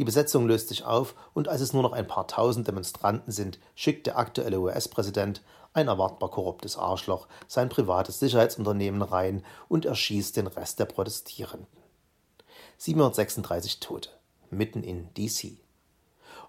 Die 0.00 0.04
Besetzung 0.04 0.48
löst 0.48 0.70
sich 0.70 0.82
auf 0.82 1.14
und 1.32 1.46
als 1.46 1.60
es 1.60 1.72
nur 1.72 1.84
noch 1.84 1.92
ein 1.92 2.08
paar 2.08 2.26
tausend 2.26 2.66
Demonstranten 2.66 3.32
sind, 3.32 3.60
schickt 3.76 4.08
der 4.08 4.18
aktuelle 4.18 4.58
US-Präsident, 4.58 5.40
ein 5.72 5.86
erwartbar 5.86 6.32
korruptes 6.32 6.76
Arschloch, 6.76 7.28
sein 7.46 7.68
privates 7.68 8.18
Sicherheitsunternehmen 8.18 9.02
rein 9.02 9.44
und 9.68 9.84
erschießt 9.84 10.36
den 10.36 10.48
Rest 10.48 10.80
der 10.80 10.86
Protestierenden. 10.86 11.68
736 12.78 13.78
Tote 13.78 14.10
mitten 14.50 14.82
in 14.82 15.14
DC. 15.14 15.58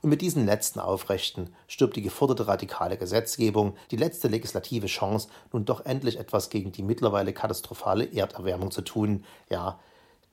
Und 0.01 0.10
mit 0.10 0.22
diesen 0.22 0.46
letzten 0.46 0.79
Aufrechten 0.79 1.53
stirbt 1.67 1.96
die 1.96 2.01
geforderte 2.01 2.48
radikale 2.48 2.98
Gesetzgebung, 2.98 3.75
die 3.91 3.98
letzte 3.98 4.27
legislative 4.27 4.88
Chance, 4.88 5.29
nun 5.53 5.65
doch 5.65 5.86
endlich 5.86 6.17
etwas 6.17 6.50
gegen 6.50 6.72
die 6.72 6.81
mittlerweile 6.81 7.34
katastrophale 7.34 8.05
Erderwärmung 8.05 8.72
zu 8.72 8.81
tun, 8.81 9.25
ja, 9.50 9.79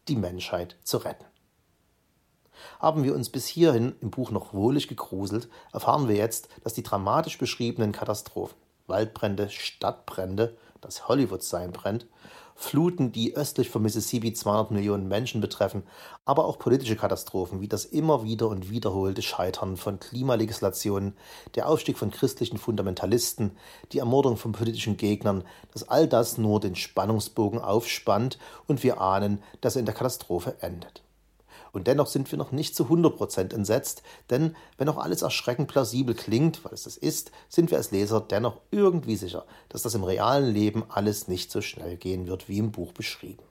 die 0.09 0.17
Menschheit 0.17 0.77
zu 0.85 0.99
retten. 0.99 1.27
Haben 2.81 3.05
wir 3.05 3.15
uns 3.15 3.29
bis 3.29 3.47
hierhin 3.47 3.95
im 4.01 4.11
Buch 4.11 4.31
noch 4.31 4.55
wohlig 4.55 4.89
gegruselt, 4.89 5.49
erfahren 5.73 6.09
wir 6.09 6.17
jetzt, 6.17 6.49
dass 6.65 6.75
die 6.75 6.83
dramatisch 6.83 7.39
beschriebenen 7.39 7.93
Katastrophen, 7.93 8.57
Waldbrände, 8.87 9.51
Stadtbrände, 9.51 10.57
das 10.81 11.09
Hollywood 11.09 11.43
sein 11.43 11.73
brennt, 11.73 12.07
Fluten, 12.61 13.13
die 13.13 13.37
östlich 13.37 13.71
von 13.71 13.83
Mississippi 13.83 14.33
200 14.33 14.73
Millionen 14.73 15.07
Menschen 15.07 15.41
betreffen, 15.41 15.85
aber 16.25 16.45
auch 16.45 16.59
politische 16.59 16.97
Katastrophen 16.97 17.61
wie 17.61 17.69
das 17.69 17.85
immer 17.85 18.25
wieder 18.25 18.49
und 18.49 18.69
wiederholte 18.69 19.23
Scheitern 19.23 19.77
von 19.77 20.01
Klimalegislationen, 20.01 21.15
der 21.55 21.69
Aufstieg 21.69 21.97
von 21.97 22.11
christlichen 22.11 22.59
Fundamentalisten, 22.59 23.53
die 23.93 24.01
Ermordung 24.01 24.37
von 24.37 24.51
politischen 24.51 24.97
Gegnern, 24.97 25.45
dass 25.73 25.89
all 25.89 26.09
das 26.09 26.37
nur 26.37 26.59
den 26.59 26.75
Spannungsbogen 26.75 27.61
aufspannt 27.61 28.39
und 28.67 28.83
wir 28.83 29.01
ahnen, 29.01 29.41
dass 29.61 29.77
er 29.77 29.81
in 29.81 29.87
der 29.87 29.95
Katastrophe 29.95 30.57
endet. 30.61 31.05
Und 31.73 31.87
dennoch 31.87 32.07
sind 32.07 32.31
wir 32.31 32.39
noch 32.39 32.53
nicht 32.53 32.75
zu 32.75 32.85
100% 32.85 33.55
entsetzt, 33.55 34.03
denn 34.31 34.57
wenn 34.77 34.89
auch 34.89 34.99
alles 34.99 35.23
erschreckend 35.23 35.69
plausibel 35.69 36.15
klingt, 36.15 36.65
weil 36.65 36.75
es 36.75 36.85
das 36.85 36.97
ist, 36.97 37.31
sind 37.49 37.71
wir 37.71 37.79
als 37.79 37.91
Leser 37.91 38.21
dennoch 38.21 38.61
irgendwie 38.71 39.17
sicher, 39.17 39.45
dass 39.69 39.83
das 39.83 39.95
im 39.95 40.05
realen 40.05 40.53
Leben 40.53 40.85
alles 40.89 41.29
nicht 41.29 41.51
so 41.51 41.61
schnell 41.61 41.97
gehen 41.97 42.27
wird, 42.27 42.49
wie 42.49 42.59
im 42.59 42.73
Buch 42.73 42.93
beschrieben. 42.93 43.43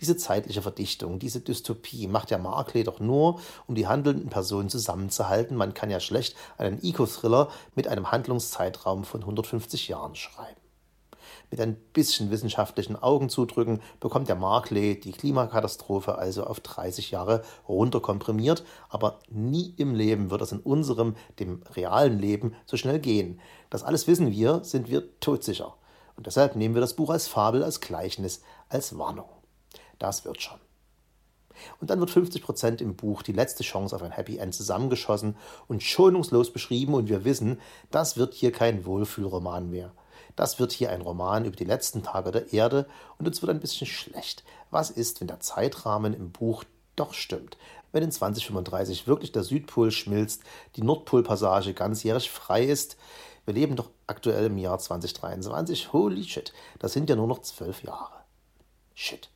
Diese 0.00 0.16
zeitliche 0.16 0.62
Verdichtung, 0.62 1.18
diese 1.18 1.40
Dystopie 1.40 2.08
macht 2.08 2.30
ja 2.30 2.38
Markley 2.38 2.84
doch 2.84 3.00
nur, 3.00 3.40
um 3.66 3.74
die 3.74 3.86
handelnden 3.86 4.28
Personen 4.28 4.68
zusammenzuhalten. 4.68 5.56
Man 5.56 5.74
kann 5.74 5.90
ja 5.90 6.00
schlecht 6.00 6.36
einen 6.58 6.82
Eco-Thriller 6.82 7.50
mit 7.74 7.88
einem 7.88 8.10
Handlungszeitraum 8.10 9.04
von 9.04 9.20
150 9.20 9.88
Jahren 9.88 10.16
schreiben. 10.16 10.59
Mit 11.50 11.60
ein 11.60 11.74
bisschen 11.92 12.30
wissenschaftlichen 12.30 12.94
Augenzudrücken 12.94 13.80
bekommt 13.98 14.28
der 14.28 14.36
Markley 14.36 15.00
die 15.00 15.10
Klimakatastrophe 15.10 16.16
also 16.16 16.44
auf 16.44 16.60
30 16.60 17.10
Jahre 17.10 17.42
runterkomprimiert, 17.68 18.64
aber 18.88 19.18
nie 19.28 19.74
im 19.76 19.94
Leben 19.94 20.30
wird 20.30 20.42
es 20.42 20.52
in 20.52 20.60
unserem, 20.60 21.16
dem 21.40 21.62
realen 21.74 22.20
Leben, 22.20 22.54
so 22.66 22.76
schnell 22.76 23.00
gehen. 23.00 23.40
Das 23.68 23.82
alles 23.82 24.06
wissen 24.06 24.30
wir, 24.30 24.62
sind 24.62 24.88
wir 24.88 25.18
todsicher. 25.18 25.74
Und 26.16 26.26
deshalb 26.26 26.54
nehmen 26.54 26.74
wir 26.74 26.80
das 26.80 26.94
Buch 26.94 27.10
als 27.10 27.26
Fabel, 27.26 27.64
als 27.64 27.80
Gleichnis, 27.80 28.42
als 28.68 28.96
Warnung. 28.96 29.28
Das 29.98 30.24
wird 30.24 30.40
schon. 30.40 30.58
Und 31.80 31.90
dann 31.90 32.00
wird 32.00 32.10
50 32.10 32.42
Prozent 32.42 32.80
im 32.80 32.94
Buch 32.94 33.22
die 33.22 33.32
letzte 33.32 33.62
Chance 33.62 33.94
auf 33.96 34.02
ein 34.02 34.12
Happy 34.12 34.38
End 34.38 34.54
zusammengeschossen 34.54 35.36
und 35.66 35.82
schonungslos 35.82 36.52
beschrieben 36.52 36.94
und 36.94 37.08
wir 37.08 37.24
wissen, 37.24 37.60
das 37.90 38.16
wird 38.16 38.34
hier 38.34 38.52
kein 38.52 38.84
Wohlfühlroman 38.84 39.68
mehr. 39.68 39.92
Das 40.36 40.58
wird 40.58 40.72
hier 40.72 40.90
ein 40.90 41.00
Roman 41.00 41.44
über 41.44 41.56
die 41.56 41.64
letzten 41.64 42.02
Tage 42.02 42.30
der 42.30 42.52
Erde 42.52 42.86
und 43.18 43.26
uns 43.26 43.42
wird 43.42 43.50
ein 43.50 43.60
bisschen 43.60 43.86
schlecht. 43.86 44.44
Was 44.70 44.90
ist, 44.90 45.20
wenn 45.20 45.28
der 45.28 45.40
Zeitrahmen 45.40 46.14
im 46.14 46.30
Buch 46.30 46.64
doch 46.96 47.14
stimmt? 47.14 47.56
Wenn 47.92 48.04
in 48.04 48.12
2035 48.12 49.06
wirklich 49.06 49.32
der 49.32 49.42
Südpol 49.42 49.90
schmilzt, 49.90 50.42
die 50.76 50.82
Nordpolpassage 50.82 51.74
ganzjährig 51.74 52.30
frei 52.30 52.64
ist? 52.64 52.96
Wir 53.44 53.54
leben 53.54 53.74
doch 53.74 53.90
aktuell 54.06 54.46
im 54.46 54.58
Jahr 54.58 54.78
2023. 54.78 55.92
Holy 55.92 56.24
shit, 56.24 56.52
das 56.78 56.92
sind 56.92 57.10
ja 57.10 57.16
nur 57.16 57.26
noch 57.26 57.40
zwölf 57.40 57.82
Jahre. 57.82 58.20
Shit. 58.94 59.30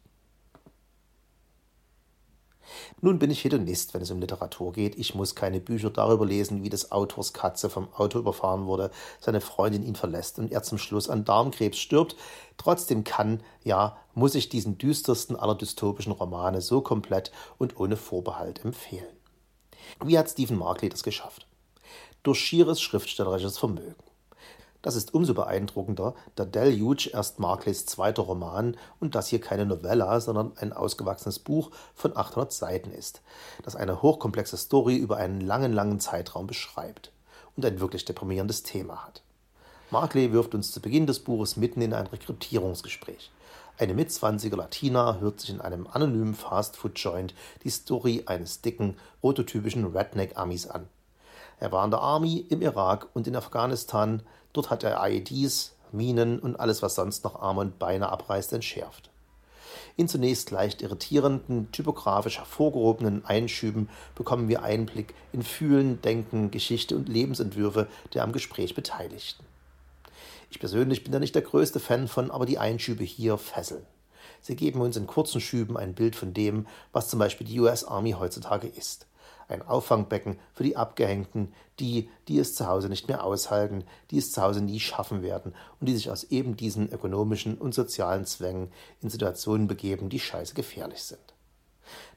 Nun 3.04 3.18
bin 3.18 3.30
ich 3.30 3.44
Hedonist, 3.44 3.92
wenn 3.92 4.00
es 4.00 4.10
um 4.10 4.18
Literatur 4.18 4.72
geht. 4.72 4.96
Ich 4.96 5.14
muss 5.14 5.34
keine 5.34 5.60
Bücher 5.60 5.90
darüber 5.90 6.24
lesen, 6.24 6.62
wie 6.62 6.70
des 6.70 6.90
Autors 6.90 7.34
Katze 7.34 7.68
vom 7.68 7.92
Auto 7.92 8.18
überfahren 8.18 8.64
wurde, 8.64 8.90
seine 9.20 9.42
Freundin 9.42 9.82
ihn 9.82 9.94
verlässt 9.94 10.38
und 10.38 10.50
er 10.50 10.62
zum 10.62 10.78
Schluss 10.78 11.10
an 11.10 11.26
Darmkrebs 11.26 11.76
stirbt. 11.76 12.16
Trotzdem 12.56 13.04
kann, 13.04 13.42
ja, 13.62 13.98
muss 14.14 14.34
ich 14.34 14.48
diesen 14.48 14.78
düstersten 14.78 15.36
aller 15.36 15.54
dystopischen 15.54 16.12
Romane 16.12 16.62
so 16.62 16.80
komplett 16.80 17.30
und 17.58 17.78
ohne 17.78 17.98
Vorbehalt 17.98 18.64
empfehlen. 18.64 19.14
Wie 20.02 20.18
hat 20.18 20.30
Stephen 20.30 20.56
Markley 20.56 20.88
das 20.88 21.02
geschafft? 21.02 21.46
Durch 22.22 22.40
schieres 22.40 22.80
schriftstellerisches 22.80 23.58
Vermögen. 23.58 24.02
Das 24.84 24.96
ist 24.96 25.14
umso 25.14 25.32
beeindruckender, 25.32 26.14
da 26.34 26.44
Deluge 26.44 27.08
erst 27.10 27.38
Markleys 27.38 27.86
zweiter 27.86 28.24
Roman 28.24 28.76
und 29.00 29.14
das 29.14 29.28
hier 29.28 29.40
keine 29.40 29.64
Novella, 29.64 30.20
sondern 30.20 30.52
ein 30.60 30.74
ausgewachsenes 30.74 31.38
Buch 31.38 31.70
von 31.94 32.14
800 32.14 32.52
Seiten 32.52 32.90
ist, 32.90 33.22
das 33.62 33.76
eine 33.76 34.02
hochkomplexe 34.02 34.58
Story 34.58 34.96
über 34.96 35.16
einen 35.16 35.40
langen, 35.40 35.72
langen 35.72 36.00
Zeitraum 36.00 36.46
beschreibt 36.46 37.12
und 37.56 37.64
ein 37.64 37.80
wirklich 37.80 38.04
deprimierendes 38.04 38.62
Thema 38.62 39.06
hat. 39.06 39.22
Markley 39.90 40.34
wirft 40.34 40.54
uns 40.54 40.70
zu 40.70 40.82
Beginn 40.82 41.06
des 41.06 41.20
Buches 41.20 41.56
mitten 41.56 41.80
in 41.80 41.94
ein 41.94 42.06
Rekrutierungsgespräch. 42.06 43.30
Eine 43.78 43.94
Mitzwanziger 43.94 44.58
Latina 44.58 45.16
hört 45.18 45.40
sich 45.40 45.48
in 45.48 45.62
einem 45.62 45.86
anonymen 45.86 46.34
Fastfood-Joint 46.34 47.32
die 47.62 47.70
Story 47.70 48.24
eines 48.26 48.60
dicken, 48.60 48.98
prototypischen 49.22 49.96
Redneck-Amis 49.96 50.66
an. 50.66 50.90
Er 51.60 51.72
war 51.72 51.84
in 51.84 51.90
der 51.90 52.00
Army, 52.00 52.44
im 52.48 52.62
Irak 52.62 53.08
und 53.14 53.26
in 53.26 53.36
Afghanistan. 53.36 54.22
Dort 54.52 54.70
hat 54.70 54.82
er 54.84 55.06
IEDs, 55.08 55.74
Minen 55.92 56.38
und 56.38 56.56
alles, 56.56 56.82
was 56.82 56.96
sonst 56.96 57.24
noch 57.24 57.40
Arme 57.40 57.60
und 57.60 57.78
Beine 57.78 58.10
abreißt, 58.10 58.52
entschärft. 58.52 59.10
In 59.96 60.08
zunächst 60.08 60.50
leicht 60.50 60.82
irritierenden, 60.82 61.70
typografisch 61.70 62.38
hervorgehobenen 62.38 63.24
Einschüben 63.24 63.88
bekommen 64.16 64.48
wir 64.48 64.62
Einblick 64.64 65.14
in 65.32 65.42
Fühlen, 65.42 66.02
Denken, 66.02 66.50
Geschichte 66.50 66.96
und 66.96 67.08
Lebensentwürfe 67.08 67.86
der 68.12 68.24
am 68.24 68.32
Gespräch 68.32 68.74
Beteiligten. 68.74 69.44
Ich 70.50 70.58
persönlich 70.58 71.04
bin 71.04 71.12
da 71.12 71.20
nicht 71.20 71.34
der 71.34 71.42
größte 71.42 71.78
Fan 71.78 72.08
von, 72.08 72.30
aber 72.30 72.46
die 72.46 72.58
Einschübe 72.58 73.04
hier 73.04 73.38
fesseln. 73.38 73.86
Sie 74.40 74.56
geben 74.56 74.80
uns 74.80 74.96
in 74.96 75.06
kurzen 75.06 75.40
Schüben 75.40 75.76
ein 75.76 75.94
Bild 75.94 76.16
von 76.16 76.34
dem, 76.34 76.66
was 76.92 77.08
zum 77.08 77.18
Beispiel 77.18 77.46
die 77.46 77.60
US 77.60 77.84
Army 77.84 78.12
heutzutage 78.12 78.66
ist 78.66 79.06
ein 79.48 79.62
Auffangbecken 79.62 80.38
für 80.52 80.62
die 80.64 80.76
Abgehängten, 80.76 81.52
die, 81.80 82.08
die 82.28 82.38
es 82.38 82.54
zu 82.54 82.66
Hause 82.66 82.88
nicht 82.88 83.08
mehr 83.08 83.24
aushalten, 83.24 83.84
die 84.10 84.18
es 84.18 84.32
zu 84.32 84.42
Hause 84.42 84.60
nie 84.60 84.80
schaffen 84.80 85.22
werden 85.22 85.54
und 85.80 85.88
die 85.88 85.94
sich 85.94 86.10
aus 86.10 86.24
eben 86.24 86.56
diesen 86.56 86.90
ökonomischen 86.90 87.58
und 87.58 87.74
sozialen 87.74 88.24
Zwängen 88.26 88.72
in 89.00 89.10
Situationen 89.10 89.66
begeben, 89.66 90.08
die 90.08 90.20
scheiße 90.20 90.54
gefährlich 90.54 91.02
sind. 91.02 91.20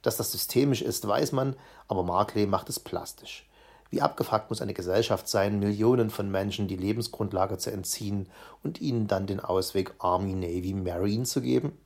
Dass 0.02 0.18
das 0.18 0.32
systemisch 0.32 0.82
ist, 0.82 1.08
weiß 1.08 1.32
man, 1.32 1.56
aber 1.88 2.04
Markley 2.04 2.46
macht 2.46 2.70
es 2.70 2.80
plastisch. 2.80 3.48
Wie 3.90 4.02
abgefuckt 4.02 4.50
muss 4.50 4.62
eine 4.62 4.74
Gesellschaft 4.74 5.30
sein, 5.30 5.60
Millionen 5.60 6.10
von 6.10 6.30
Menschen 6.30 6.68
die 6.68 6.76
Lebensgrundlage 6.76 7.58
zu 7.58 7.72
entziehen 7.72 8.28
und 8.64 8.82
ihnen 8.82 9.08
dann 9.08 9.28
den 9.28 9.40
Ausweg 9.40 9.94
Army, 10.00 10.34
Navy, 10.34 10.74
Marine 10.74 11.24
zu 11.24 11.42
geben? 11.42 11.78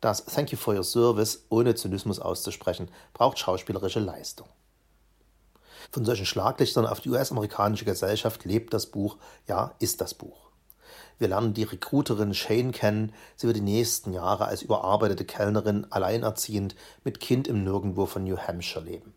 Das 0.00 0.24
Thank 0.24 0.52
you 0.52 0.58
for 0.58 0.74
your 0.74 0.84
service, 0.84 1.44
ohne 1.50 1.74
Zynismus 1.74 2.20
auszusprechen, 2.20 2.88
braucht 3.12 3.38
schauspielerische 3.38 4.00
Leistung. 4.00 4.46
Von 5.90 6.04
solchen 6.04 6.26
Schlaglichtern 6.26 6.86
auf 6.86 7.00
die 7.00 7.10
US-amerikanische 7.10 7.84
Gesellschaft 7.84 8.44
lebt 8.44 8.72
das 8.72 8.86
Buch, 8.86 9.16
ja, 9.48 9.74
ist 9.80 10.00
das 10.00 10.14
Buch. 10.14 10.50
Wir 11.18 11.28
lernen 11.28 11.52
die 11.52 11.64
Recruiterin 11.64 12.32
Shane 12.32 12.72
kennen. 12.72 13.12
Sie 13.36 13.46
wird 13.46 13.56
die 13.56 13.60
nächsten 13.60 14.12
Jahre 14.12 14.46
als 14.46 14.62
überarbeitete 14.62 15.24
Kellnerin 15.24 15.86
alleinerziehend 15.90 16.74
mit 17.04 17.20
Kind 17.20 17.46
im 17.46 17.62
Nirgendwo 17.64 18.06
von 18.06 18.24
New 18.24 18.38
Hampshire 18.38 18.84
leben. 18.84 19.12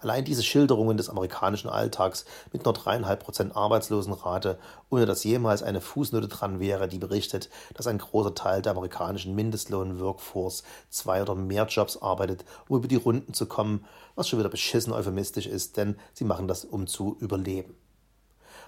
Allein 0.00 0.24
diese 0.24 0.42
Schilderungen 0.42 0.96
des 0.96 1.08
amerikanischen 1.08 1.68
Alltags 1.68 2.24
mit 2.52 2.64
nur 2.64 2.74
dreieinhalb 2.74 3.22
Prozent 3.22 3.56
Arbeitslosenrate, 3.56 4.58
ohne 4.90 5.06
dass 5.06 5.24
jemals 5.24 5.62
eine 5.62 5.80
Fußnote 5.80 6.28
dran 6.28 6.60
wäre, 6.60 6.88
die 6.88 6.98
berichtet, 6.98 7.50
dass 7.74 7.86
ein 7.86 7.98
großer 7.98 8.34
Teil 8.34 8.62
der 8.62 8.72
amerikanischen 8.72 9.34
Mindestlohn-Workforce 9.34 10.62
zwei 10.90 11.22
oder 11.22 11.34
mehr 11.34 11.66
Jobs 11.66 11.96
arbeitet, 11.96 12.44
um 12.68 12.78
über 12.78 12.88
die 12.88 12.96
Runden 12.96 13.34
zu 13.34 13.46
kommen, 13.46 13.84
was 14.14 14.28
schon 14.28 14.38
wieder 14.38 14.48
beschissen 14.48 14.92
euphemistisch 14.92 15.46
ist, 15.46 15.76
denn 15.76 15.96
sie 16.12 16.24
machen 16.24 16.48
das, 16.48 16.64
um 16.64 16.86
zu 16.86 17.16
überleben. 17.20 17.74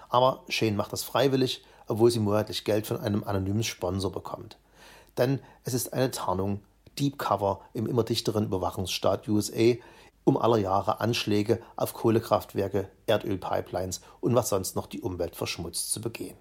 Aber 0.09 0.43
Shane 0.49 0.75
macht 0.75 0.93
das 0.93 1.03
freiwillig, 1.03 1.63
obwohl 1.87 2.11
sie 2.11 2.19
monatlich 2.19 2.63
Geld 2.63 2.87
von 2.87 2.99
einem 2.99 3.23
anonymen 3.23 3.63
Sponsor 3.63 4.11
bekommt. 4.11 4.57
Denn 5.17 5.39
es 5.63 5.73
ist 5.73 5.93
eine 5.93 6.11
Tarnung, 6.11 6.61
Deep 6.99 7.19
Cover 7.19 7.61
im 7.73 7.85
immer 7.85 8.03
dichteren 8.03 8.45
Überwachungsstaat 8.45 9.27
USA, 9.27 9.75
um 10.27 10.37
aller 10.37 10.57
Jahre 10.57 10.99
Anschläge 10.99 11.61
auf 11.77 11.93
Kohlekraftwerke, 11.93 12.89
Erdölpipelines 13.05 14.01
und 14.19 14.35
was 14.35 14.49
sonst 14.49 14.75
noch 14.75 14.85
die 14.85 14.99
Umwelt 14.99 15.37
verschmutzt 15.37 15.93
zu 15.93 16.01
begehen. 16.01 16.35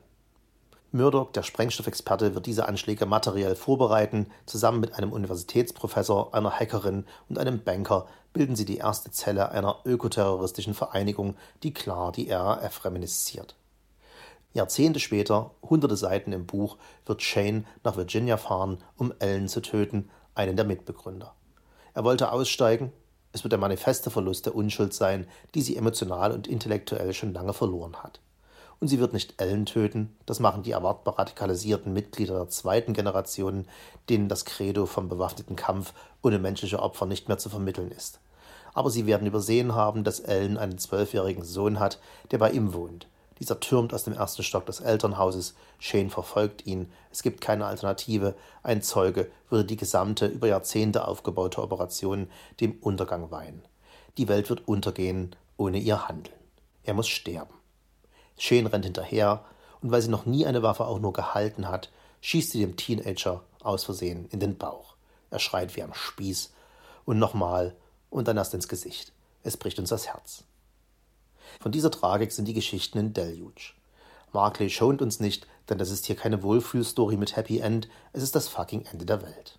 Murdoch, 0.90 1.30
der 1.30 1.44
Sprengstoffexperte, 1.44 2.34
wird 2.34 2.46
diese 2.46 2.66
Anschläge 2.66 3.06
materiell 3.06 3.54
vorbereiten. 3.54 4.26
Zusammen 4.44 4.80
mit 4.80 4.94
einem 4.94 5.12
Universitätsprofessor, 5.12 6.34
einer 6.34 6.50
Hackerin 6.50 7.06
und 7.28 7.38
einem 7.38 7.62
Banker 7.62 8.08
bilden 8.32 8.56
sie 8.56 8.64
die 8.64 8.78
erste 8.78 9.12
Zelle 9.12 9.52
einer 9.52 9.78
ökoterroristischen 9.84 10.74
Vereinigung, 10.74 11.36
die 11.62 11.72
klar 11.72 12.10
die 12.10 12.28
RAF 12.28 12.84
reminisziert. 12.84 13.54
Jahrzehnte 14.52 14.98
später, 14.98 15.52
hunderte 15.62 15.96
Seiten 15.96 16.32
im 16.32 16.46
Buch, 16.46 16.76
wird 17.04 17.22
Shane 17.22 17.66
nach 17.84 17.96
Virginia 17.96 18.36
fahren, 18.36 18.78
um 18.96 19.14
Ellen 19.20 19.46
zu 19.46 19.62
töten, 19.62 20.10
einen 20.34 20.56
der 20.56 20.64
Mitbegründer. 20.64 21.36
Er 21.94 22.02
wollte 22.02 22.32
aussteigen, 22.32 22.92
es 23.36 23.44
wird 23.44 23.52
der 23.52 23.58
manifeste 23.58 24.08
Verlust 24.10 24.46
der 24.46 24.54
Unschuld 24.54 24.94
sein, 24.94 25.26
die 25.54 25.60
sie 25.60 25.76
emotional 25.76 26.32
und 26.32 26.48
intellektuell 26.48 27.12
schon 27.12 27.34
lange 27.34 27.52
verloren 27.52 27.96
hat. 28.02 28.18
Und 28.80 28.88
sie 28.88 28.98
wird 28.98 29.12
nicht 29.12 29.34
Ellen 29.36 29.66
töten, 29.66 30.16
das 30.24 30.40
machen 30.40 30.62
die 30.62 30.70
erwartbar 30.70 31.18
radikalisierten 31.18 31.92
Mitglieder 31.92 32.34
der 32.34 32.48
zweiten 32.48 32.94
Generation, 32.94 33.66
denen 34.08 34.30
das 34.30 34.46
Credo 34.46 34.86
vom 34.86 35.10
bewaffneten 35.10 35.54
Kampf 35.54 35.92
ohne 36.22 36.38
menschliche 36.38 36.80
Opfer 36.80 37.04
nicht 37.04 37.28
mehr 37.28 37.36
zu 37.36 37.50
vermitteln 37.50 37.90
ist. 37.90 38.20
Aber 38.72 38.88
sie 38.88 39.04
werden 39.04 39.26
übersehen 39.26 39.74
haben, 39.74 40.02
dass 40.02 40.20
Ellen 40.20 40.56
einen 40.56 40.78
zwölfjährigen 40.78 41.44
Sohn 41.44 41.78
hat, 41.78 41.98
der 42.30 42.38
bei 42.38 42.50
ihm 42.50 42.72
wohnt. 42.72 43.06
Dieser 43.38 43.60
türmt 43.60 43.92
aus 43.92 44.04
dem 44.04 44.14
ersten 44.14 44.42
Stock 44.42 44.64
des 44.66 44.80
Elternhauses. 44.80 45.54
Shane 45.78 46.10
verfolgt 46.10 46.66
ihn. 46.66 46.90
Es 47.10 47.22
gibt 47.22 47.40
keine 47.40 47.66
Alternative. 47.66 48.34
Ein 48.62 48.82
Zeuge 48.82 49.30
würde 49.50 49.64
die 49.64 49.76
gesamte, 49.76 50.26
über 50.26 50.48
Jahrzehnte 50.48 51.06
aufgebaute 51.06 51.62
Operation 51.62 52.28
dem 52.60 52.78
Untergang 52.80 53.30
weihen. 53.30 53.62
Die 54.16 54.28
Welt 54.28 54.48
wird 54.48 54.66
untergehen 54.66 55.36
ohne 55.58 55.78
ihr 55.78 56.08
Handeln. 56.08 56.36
Er 56.84 56.94
muss 56.94 57.08
sterben. 57.08 57.54
Shane 58.38 58.66
rennt 58.66 58.84
hinterher 58.84 59.44
und 59.82 59.90
weil 59.90 60.02
sie 60.02 60.08
noch 60.08 60.26
nie 60.26 60.46
eine 60.46 60.62
Waffe 60.62 60.86
auch 60.86 60.98
nur 60.98 61.12
gehalten 61.12 61.68
hat, 61.68 61.90
schießt 62.20 62.52
sie 62.52 62.60
dem 62.60 62.76
Teenager 62.76 63.42
aus 63.62 63.84
Versehen 63.84 64.26
in 64.30 64.40
den 64.40 64.56
Bauch. 64.56 64.94
Er 65.30 65.38
schreit 65.38 65.76
wie 65.76 65.82
am 65.82 65.94
Spieß 65.94 66.52
und 67.04 67.18
nochmal 67.18 67.74
und 68.10 68.28
dann 68.28 68.36
erst 68.36 68.54
ins 68.54 68.68
Gesicht. 68.68 69.12
Es 69.42 69.56
bricht 69.56 69.78
uns 69.78 69.90
das 69.90 70.06
Herz. 70.06 70.44
Von 71.60 71.72
dieser 71.72 71.90
Tragik 71.90 72.32
sind 72.32 72.46
die 72.46 72.54
Geschichten 72.54 72.98
in 72.98 73.12
Deluge. 73.12 73.72
Markley 74.32 74.70
schont 74.70 75.02
uns 75.02 75.20
nicht, 75.20 75.46
denn 75.68 75.78
das 75.78 75.90
ist 75.90 76.06
hier 76.06 76.16
keine 76.16 76.42
Wohlfühlstory 76.42 77.16
mit 77.16 77.36
Happy 77.36 77.58
End, 77.58 77.88
es 78.12 78.22
ist 78.22 78.34
das 78.34 78.48
fucking 78.48 78.84
Ende 78.92 79.06
der 79.06 79.22
Welt. 79.22 79.58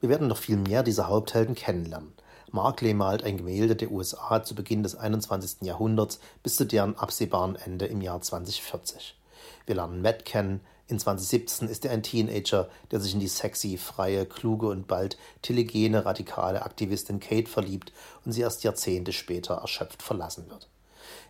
Wir 0.00 0.08
werden 0.08 0.28
noch 0.28 0.36
viel 0.36 0.56
mehr 0.56 0.82
dieser 0.82 1.08
Haupthelden 1.08 1.54
kennenlernen. 1.54 2.12
Markley 2.52 2.94
malt 2.94 3.24
ein 3.24 3.38
Gemälde 3.38 3.76
der 3.76 3.90
USA 3.90 4.42
zu 4.42 4.54
Beginn 4.54 4.82
des 4.82 4.94
21. 4.94 5.62
Jahrhunderts 5.62 6.20
bis 6.42 6.56
zu 6.56 6.64
deren 6.64 6.96
absehbaren 6.96 7.56
Ende 7.56 7.86
im 7.86 8.00
Jahr 8.00 8.20
2040. 8.20 9.18
Wir 9.66 9.74
lernen 9.74 10.02
Matt 10.02 10.24
kennen. 10.24 10.60
In 10.88 11.00
2017 11.00 11.68
ist 11.68 11.84
er 11.84 11.90
ein 11.90 12.04
Teenager, 12.04 12.68
der 12.92 13.00
sich 13.00 13.12
in 13.12 13.18
die 13.18 13.26
sexy, 13.26 13.76
freie, 13.76 14.24
kluge 14.24 14.68
und 14.68 14.86
bald 14.86 15.18
telegene, 15.42 16.04
radikale 16.04 16.62
Aktivistin 16.62 17.18
Kate 17.18 17.50
verliebt 17.50 17.92
und 18.24 18.30
sie 18.30 18.42
erst 18.42 18.62
Jahrzehnte 18.62 19.12
später 19.12 19.54
erschöpft 19.54 20.00
verlassen 20.00 20.48
wird. 20.48 20.68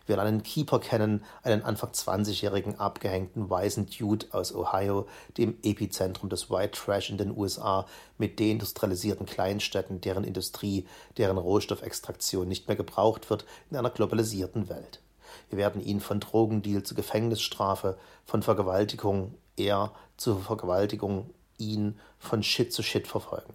Wir 0.05 0.15
lernen 0.15 0.43
Keeper 0.43 0.79
kennen, 0.79 1.23
einen 1.41 1.63
Anfang 1.63 1.89
20-jährigen 1.89 2.79
abgehängten 2.79 3.49
weißen 3.49 3.87
Dude 3.87 4.27
aus 4.31 4.53
Ohio, 4.53 5.07
dem 5.37 5.57
Epizentrum 5.63 6.29
des 6.29 6.51
White 6.51 6.77
Trash 6.77 7.09
in 7.09 7.17
den 7.17 7.35
USA, 7.35 7.87
mit 8.19 8.39
deindustrialisierten 8.39 9.25
Kleinstädten, 9.25 10.01
deren 10.01 10.23
Industrie, 10.23 10.85
deren 11.17 11.37
Rohstoffextraktion 11.37 12.47
nicht 12.47 12.67
mehr 12.67 12.77
gebraucht 12.77 13.31
wird 13.31 13.45
in 13.71 13.77
einer 13.77 13.89
globalisierten 13.89 14.69
Welt. 14.69 15.01
Wir 15.49 15.57
werden 15.57 15.81
ihn 15.83 15.99
von 15.99 16.19
Drogendeal 16.19 16.83
zu 16.83 16.93
Gefängnisstrafe, 16.95 17.97
von 18.23 18.43
Vergewaltigung 18.43 19.33
er 19.57 19.91
zu 20.15 20.37
Vergewaltigung 20.37 21.29
ihn, 21.57 21.99
von 22.19 22.43
Shit 22.43 22.71
zu 22.71 22.83
Shit 22.83 23.07
verfolgen. 23.07 23.53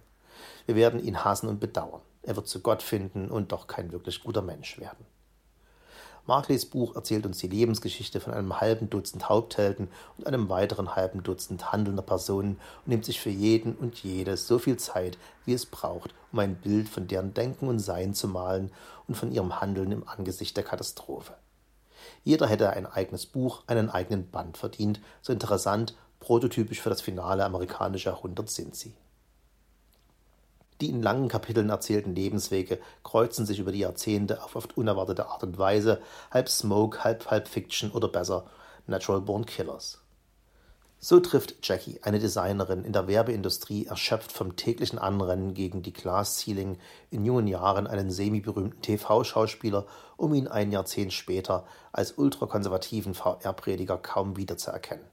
Wir 0.65 0.75
werden 0.75 1.03
ihn 1.03 1.23
hassen 1.23 1.49
und 1.49 1.59
bedauern. 1.59 2.01
Er 2.21 2.35
wird 2.35 2.47
zu 2.47 2.61
Gott 2.61 2.81
finden 2.81 3.29
und 3.29 3.51
doch 3.51 3.67
kein 3.67 3.91
wirklich 3.91 4.23
guter 4.23 4.41
Mensch 4.41 4.79
werden. 4.79 5.05
Markleys 6.25 6.65
Buch 6.65 6.95
erzählt 6.95 7.25
uns 7.25 7.39
die 7.39 7.49
Lebensgeschichte 7.49 8.21
von 8.21 8.33
einem 8.33 8.61
halben 8.61 8.89
Dutzend 8.89 9.27
Haupthelden 9.27 9.89
und 10.17 10.25
einem 10.25 10.47
weiteren 10.47 10.95
halben 10.95 11.21
Dutzend 11.21 11.73
handelnder 11.73 12.01
Personen 12.01 12.61
und 12.85 12.87
nimmt 12.87 13.03
sich 13.03 13.19
für 13.19 13.29
jeden 13.29 13.75
und 13.75 14.01
jede 14.03 14.37
so 14.37 14.57
viel 14.57 14.77
Zeit, 14.77 15.17
wie 15.43 15.51
es 15.51 15.65
braucht, 15.65 16.13
um 16.31 16.39
ein 16.39 16.55
Bild 16.55 16.87
von 16.87 17.09
deren 17.09 17.33
Denken 17.33 17.67
und 17.67 17.79
Sein 17.79 18.13
zu 18.13 18.29
malen 18.29 18.71
und 19.05 19.15
von 19.15 19.33
ihrem 19.33 19.59
Handeln 19.59 19.91
im 19.91 20.07
Angesicht 20.07 20.55
der 20.55 20.63
Katastrophe. 20.63 21.33
Jeder 22.23 22.47
hätte 22.47 22.71
ein 22.71 22.85
eigenes 22.85 23.25
Buch, 23.25 23.63
einen 23.67 23.89
eigenen 23.89 24.29
Band 24.29 24.57
verdient, 24.57 24.99
so 25.21 25.33
interessant, 25.33 25.95
prototypisch 26.19 26.81
für 26.81 26.89
das 26.89 27.01
finale 27.01 27.43
amerikanische 27.45 28.09
Jahrhundert 28.09 28.49
sind 28.49 28.75
sie. 28.75 28.93
Die 30.81 30.89
in 30.89 31.01
langen 31.01 31.29
Kapiteln 31.29 31.69
erzählten 31.69 32.15
Lebenswege 32.15 32.79
kreuzen 33.03 33.45
sich 33.45 33.59
über 33.59 33.71
die 33.71 33.79
Jahrzehnte 33.79 34.43
auf 34.43 34.55
oft 34.55 34.75
unerwartete 34.75 35.27
Art 35.27 35.43
und 35.43 35.57
Weise, 35.57 36.01
halb 36.31 36.49
Smoke, 36.49 37.03
halb 37.03 37.29
halb 37.31 37.47
Fiction 37.47 37.91
oder 37.91 38.07
besser 38.07 38.45
Natural 38.87 39.21
Born 39.21 39.45
Killers. 39.45 40.02
So 41.05 41.19
trifft 41.19 41.55
Jackie, 41.61 41.99
eine 42.01 42.17
Designerin 42.17 42.85
in 42.85 42.93
der 42.93 43.09
Werbeindustrie, 43.09 43.87
erschöpft 43.87 44.31
vom 44.31 44.55
täglichen 44.55 44.97
Anrennen 44.97 45.53
gegen 45.53 45.83
die 45.83 45.91
Glass 45.91 46.37
Ceiling, 46.37 46.77
in 47.11 47.25
jungen 47.25 47.45
Jahren 47.47 47.87
einen 47.87 48.09
semi-berühmten 48.09 48.81
TV-Schauspieler, 48.81 49.85
um 50.15 50.33
ihn 50.33 50.47
ein 50.47 50.71
Jahrzehnt 50.71 51.11
später 51.11 51.65
als 51.91 52.13
ultrakonservativen 52.13 53.15
VR-Prediger 53.15 53.97
kaum 53.97 54.37
wiederzuerkennen. 54.37 55.03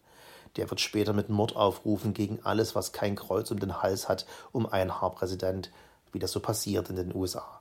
Der 0.55 0.71
wird 0.71 0.81
später 0.81 1.13
mit 1.13 1.29
Mordaufrufen 1.29 2.15
gegen 2.15 2.39
alles, 2.45 2.77
was 2.77 2.93
kein 2.93 3.17
Kreuz 3.17 3.51
um 3.51 3.59
den 3.59 3.83
Hals 3.83 4.09
hat, 4.09 4.27
um 4.53 4.67
ein 4.67 5.01
Haarpräsident, 5.01 5.73
wie 6.13 6.21
das 6.21 6.31
so 6.31 6.39
passiert 6.39 6.89
in 6.89 6.95
den 6.95 7.13
USA. 7.13 7.61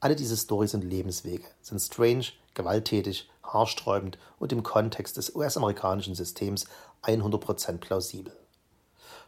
Alle 0.00 0.16
diese 0.16 0.36
Storys 0.36 0.72
sind 0.72 0.82
Lebenswege, 0.82 1.44
sind 1.62 1.78
strange, 1.78 2.26
gewalttätig, 2.54 3.30
haarsträubend 3.56 4.18
und 4.38 4.52
im 4.52 4.62
Kontext 4.62 5.16
des 5.16 5.34
US-amerikanischen 5.34 6.14
Systems 6.14 6.66
100% 7.02 7.78
plausibel. 7.78 8.32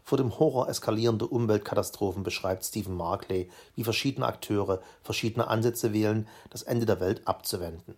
Vor 0.03 0.17
dem 0.17 0.39
Horror 0.39 0.69
eskalierender 0.69 1.31
Umweltkatastrophen 1.31 2.23
beschreibt 2.23 2.63
Stephen 2.65 2.95
Markley, 2.95 3.49
wie 3.75 3.83
verschiedene 3.83 4.25
Akteure 4.25 4.81
verschiedene 5.03 5.47
Ansätze 5.47 5.93
wählen, 5.93 6.27
das 6.49 6.63
Ende 6.63 6.85
der 6.85 6.99
Welt 6.99 7.27
abzuwenden. 7.27 7.95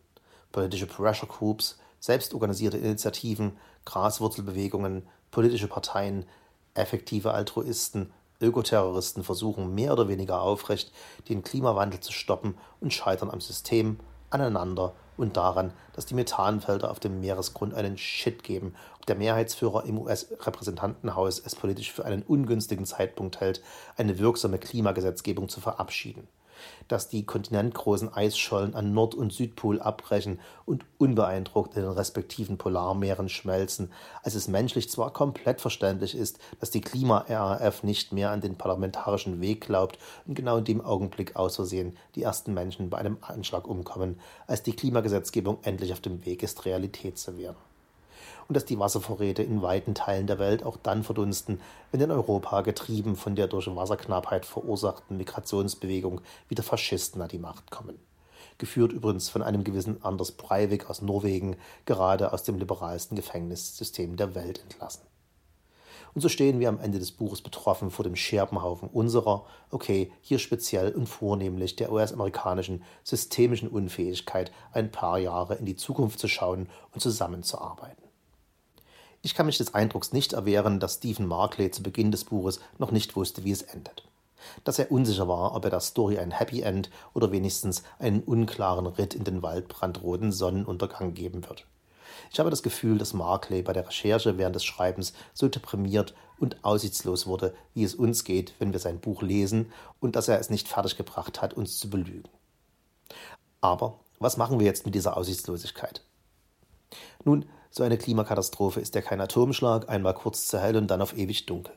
Politische 0.51 0.87
Pressure 0.87 1.27
Groups, 1.27 1.77
selbstorganisierte 1.99 2.77
Initiativen, 2.77 3.57
Graswurzelbewegungen, 3.85 5.07
politische 5.31 5.67
Parteien, 5.67 6.25
effektive 6.73 7.33
Altruisten, 7.33 8.11
Ökoterroristen 8.41 9.23
versuchen 9.23 9.73
mehr 9.75 9.93
oder 9.93 10.07
weniger 10.07 10.41
aufrecht, 10.41 10.91
den 11.29 11.43
Klimawandel 11.43 11.99
zu 11.99 12.11
stoppen 12.11 12.57
und 12.79 12.93
scheitern 12.93 13.29
am 13.29 13.39
System, 13.39 13.99
aneinander 14.31 14.93
und 15.17 15.37
daran, 15.37 15.73
dass 15.93 16.05
die 16.05 16.15
Methanfelder 16.15 16.91
auf 16.91 16.99
dem 16.99 17.19
Meeresgrund 17.19 17.73
einen 17.73 17.97
Shit 17.97 18.43
geben. 18.43 18.73
Der 19.07 19.15
Mehrheitsführer 19.15 19.85
im 19.85 19.97
US-Repräsentantenhaus 19.99 21.39
es 21.39 21.55
politisch 21.55 21.91
für 21.91 22.05
einen 22.05 22.23
ungünstigen 22.23 22.85
Zeitpunkt 22.85 23.39
hält, 23.39 23.61
eine 23.97 24.19
wirksame 24.19 24.57
Klimagesetzgebung 24.57 25.49
zu 25.49 25.61
verabschieden 25.61 26.27
dass 26.87 27.09
die 27.09 27.25
kontinentgroßen 27.25 28.13
Eisschollen 28.13 28.75
an 28.75 28.93
Nord- 28.93 29.15
und 29.15 29.33
Südpol 29.33 29.81
abbrechen 29.81 30.39
und 30.65 30.85
unbeeindruckt 30.97 31.75
in 31.75 31.83
den 31.83 31.91
respektiven 31.91 32.57
Polarmeeren 32.57 33.29
schmelzen, 33.29 33.91
als 34.23 34.35
es 34.35 34.47
menschlich 34.47 34.89
zwar 34.89 35.11
komplett 35.13 35.61
verständlich 35.61 36.15
ist, 36.15 36.39
dass 36.59 36.71
die 36.71 36.81
Klima-RAF 36.81 37.83
nicht 37.83 38.11
mehr 38.13 38.31
an 38.31 38.41
den 38.41 38.55
parlamentarischen 38.55 39.41
Weg 39.41 39.61
glaubt 39.61 39.97
und 40.25 40.35
genau 40.35 40.57
in 40.57 40.65
dem 40.65 40.81
Augenblick 40.81 41.35
aus 41.35 41.55
Versehen 41.55 41.97
die 42.15 42.23
ersten 42.23 42.53
Menschen 42.53 42.89
bei 42.89 42.97
einem 42.97 43.17
Anschlag 43.21 43.67
umkommen, 43.67 44.19
als 44.47 44.63
die 44.63 44.75
Klimagesetzgebung 44.75 45.59
endlich 45.63 45.93
auf 45.93 46.01
dem 46.01 46.25
Weg 46.25 46.43
ist, 46.43 46.65
Realität 46.65 47.17
zu 47.17 47.37
werden 47.37 47.70
und 48.51 48.55
dass 48.55 48.65
die 48.65 48.79
Wasservorräte 48.79 49.43
in 49.43 49.61
weiten 49.61 49.95
Teilen 49.95 50.27
der 50.27 50.37
Welt 50.37 50.65
auch 50.65 50.75
dann 50.75 51.03
verdunsten, 51.03 51.61
wenn 51.93 52.01
in 52.01 52.11
Europa, 52.11 52.59
getrieben 52.63 53.15
von 53.15 53.33
der 53.33 53.47
durch 53.47 53.73
Wasserknappheit 53.73 54.45
verursachten 54.45 55.15
Migrationsbewegung, 55.15 56.19
wieder 56.49 56.61
Faschisten 56.61 57.21
an 57.21 57.29
die 57.29 57.37
Macht 57.37 57.71
kommen. 57.71 57.97
Geführt 58.57 58.91
übrigens 58.91 59.29
von 59.29 59.41
einem 59.41 59.63
gewissen 59.63 60.03
Anders 60.03 60.33
Breivik 60.33 60.89
aus 60.89 61.01
Norwegen, 61.01 61.55
gerade 61.85 62.33
aus 62.33 62.43
dem 62.43 62.59
liberalsten 62.59 63.15
Gefängnissystem 63.15 64.17
der 64.17 64.35
Welt 64.35 64.59
entlassen. 64.59 65.03
Und 66.13 66.19
so 66.19 66.27
stehen 66.27 66.59
wir 66.59 66.67
am 66.67 66.81
Ende 66.81 66.99
des 66.99 67.13
Buches 67.13 67.41
betroffen 67.41 67.89
vor 67.89 68.03
dem 68.03 68.17
Scherbenhaufen 68.17 68.89
unserer, 68.89 69.45
okay, 69.69 70.11
hier 70.19 70.39
speziell 70.39 70.91
und 70.91 71.07
vornehmlich 71.07 71.77
der 71.77 71.89
US-amerikanischen 71.89 72.83
systemischen 73.05 73.69
Unfähigkeit, 73.69 74.51
ein 74.73 74.91
paar 74.91 75.19
Jahre 75.19 75.55
in 75.55 75.65
die 75.65 75.77
Zukunft 75.77 76.19
zu 76.19 76.27
schauen 76.27 76.67
und 76.91 76.99
zusammenzuarbeiten. 76.99 78.10
Ich 79.23 79.35
kann 79.35 79.45
mich 79.45 79.59
des 79.59 79.75
Eindrucks 79.75 80.13
nicht 80.13 80.33
erwehren, 80.33 80.79
dass 80.79 80.95
Stephen 80.95 81.27
Markley 81.27 81.69
zu 81.69 81.83
Beginn 81.83 82.11
des 82.11 82.25
Buches 82.25 82.59
noch 82.79 82.91
nicht 82.91 83.15
wusste, 83.15 83.43
wie 83.43 83.51
es 83.51 83.61
endet. 83.61 84.03
Dass 84.63 84.79
er 84.79 84.91
unsicher 84.91 85.27
war, 85.27 85.53
ob 85.53 85.63
er 85.65 85.69
der 85.69 85.79
Story 85.79 86.17
ein 86.17 86.31
Happy 86.31 86.61
End 86.61 86.89
oder 87.13 87.31
wenigstens 87.31 87.83
einen 87.99 88.23
unklaren 88.23 88.87
Ritt 88.87 89.13
in 89.13 89.23
den 89.23 89.43
waldbrandroten 89.43 90.31
Sonnenuntergang 90.31 91.13
geben 91.13 91.47
wird. 91.47 91.67
Ich 92.31 92.39
habe 92.39 92.49
das 92.49 92.63
Gefühl, 92.63 92.97
dass 92.97 93.13
Markley 93.13 93.61
bei 93.61 93.73
der 93.73 93.87
Recherche 93.87 94.39
während 94.39 94.55
des 94.55 94.63
Schreibens 94.65 95.13
so 95.33 95.47
deprimiert 95.47 96.15
und 96.39 96.63
aussichtslos 96.63 97.27
wurde, 97.27 97.53
wie 97.75 97.83
es 97.83 97.93
uns 97.93 98.23
geht, 98.23 98.55
wenn 98.57 98.71
wir 98.71 98.79
sein 98.79 98.99
Buch 98.99 99.21
lesen, 99.21 99.71
und 99.99 100.15
dass 100.15 100.29
er 100.29 100.39
es 100.39 100.49
nicht 100.49 100.67
fertiggebracht 100.67 101.41
hat, 101.41 101.53
uns 101.53 101.77
zu 101.77 101.91
belügen. 101.91 102.29
Aber 103.59 103.99
was 104.17 104.37
machen 104.37 104.59
wir 104.59 104.65
jetzt 104.65 104.85
mit 104.85 104.95
dieser 104.95 105.15
Aussichtslosigkeit? 105.15 106.01
Nun, 107.23 107.45
so 107.71 107.83
eine 107.83 107.97
Klimakatastrophe 107.97 108.79
ist 108.79 108.93
ja 108.95 109.01
kein 109.01 109.21
Atomschlag, 109.21 109.89
einmal 109.89 110.13
kurz 110.13 110.47
zu 110.47 110.59
hell 110.59 110.75
und 110.75 110.87
dann 110.87 111.01
auf 111.01 111.17
ewig 111.17 111.45
dunkel. 111.45 111.73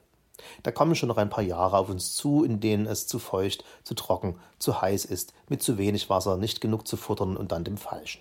Da 0.62 0.72
kommen 0.72 0.94
schon 0.94 1.08
noch 1.08 1.16
ein 1.16 1.30
paar 1.30 1.44
Jahre 1.44 1.78
auf 1.78 1.88
uns 1.88 2.14
zu, 2.14 2.44
in 2.44 2.60
denen 2.60 2.86
es 2.86 3.06
zu 3.06 3.18
feucht, 3.18 3.64
zu 3.84 3.94
trocken, 3.94 4.36
zu 4.58 4.82
heiß 4.82 5.04
ist, 5.04 5.32
mit 5.48 5.62
zu 5.62 5.78
wenig 5.78 6.10
Wasser, 6.10 6.36
nicht 6.36 6.60
genug 6.60 6.86
zu 6.86 6.96
futtern 6.96 7.36
und 7.36 7.52
dann 7.52 7.64
dem 7.64 7.76
Falschen 7.76 8.20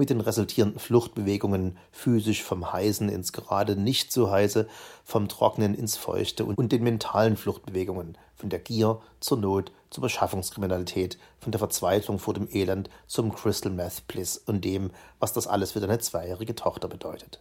mit 0.00 0.10
den 0.10 0.20
resultierenden 0.20 0.80
Fluchtbewegungen 0.80 1.76
physisch 1.92 2.42
vom 2.42 2.72
Heißen 2.72 3.08
ins 3.08 3.32
gerade 3.32 3.76
nicht 3.76 4.12
so 4.12 4.30
heiße, 4.30 4.66
vom 5.04 5.28
Trocknen 5.28 5.74
ins 5.74 5.96
Feuchte 5.96 6.44
und 6.46 6.72
den 6.72 6.82
mentalen 6.82 7.36
Fluchtbewegungen 7.36 8.16
von 8.40 8.50
der 8.50 8.58
Gier 8.58 9.00
zur 9.20 9.38
Not 9.38 9.70
zur 9.90 10.02
Beschaffungskriminalität, 10.02 11.18
von 11.40 11.52
der 11.52 11.58
Verzweiflung 11.58 12.18
vor 12.18 12.32
dem 12.32 12.48
Elend 12.50 12.88
zum 13.06 13.34
Crystal 13.34 13.72
Meth 13.72 14.06
Bliss 14.06 14.38
und 14.38 14.64
dem, 14.64 14.90
was 15.18 15.32
das 15.32 15.46
alles 15.46 15.72
für 15.72 15.80
deine 15.80 15.98
zweijährige 15.98 16.54
Tochter 16.54 16.88
bedeutet. 16.88 17.40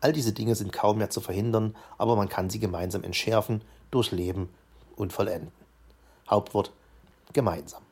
All 0.00 0.12
diese 0.12 0.32
Dinge 0.32 0.54
sind 0.54 0.72
kaum 0.72 0.98
mehr 0.98 1.10
zu 1.10 1.20
verhindern, 1.20 1.76
aber 1.98 2.16
man 2.16 2.28
kann 2.28 2.50
sie 2.50 2.58
gemeinsam 2.58 3.04
entschärfen, 3.04 3.62
durchleben 3.90 4.48
und 4.96 5.12
vollenden. 5.12 5.52
Hauptwort 6.28 6.72
gemeinsam. 7.32 7.85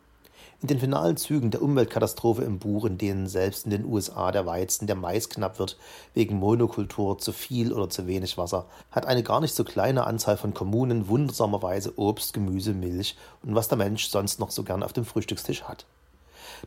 In 0.63 0.69
den 0.69 0.79
finalen 0.79 1.17
Zügen 1.17 1.51
der 1.51 1.63
Umweltkatastrophe 1.63 2.43
im 2.43 2.59
Buch, 2.59 2.85
in 2.87 2.97
denen 2.97 3.27
selbst 3.27 3.65
in 3.67 3.71
den 3.71 3.85
USA 3.85 4.33
der 4.33 4.47
Weizen, 4.47 4.87
der 4.87 4.97
Mais 4.97 5.29
knapp 5.29 5.59
wird, 5.59 5.77
wegen 6.15 6.37
Monokultur, 6.37 7.19
zu 7.19 7.33
viel 7.33 7.73
oder 7.73 7.91
zu 7.91 8.07
wenig 8.07 8.39
Wasser, 8.39 8.67
hat 8.91 9.05
eine 9.05 9.23
gar 9.23 9.41
nicht 9.41 9.55
so 9.55 9.65
kleine 9.65 10.07
Anzahl 10.07 10.37
von 10.37 10.55
Kommunen 10.55 11.09
wundersamerweise 11.09 11.99
Obst, 11.99 12.33
Gemüse, 12.33 12.73
Milch 12.73 13.17
und 13.43 13.55
was 13.55 13.69
der 13.69 13.77
Mensch 13.77 14.09
sonst 14.09 14.41
noch 14.41 14.51
so 14.51 14.63
gern 14.63 14.83
auf 14.83 14.93
dem 14.93 15.05
Frühstückstisch 15.05 15.65
hat. 15.65 15.85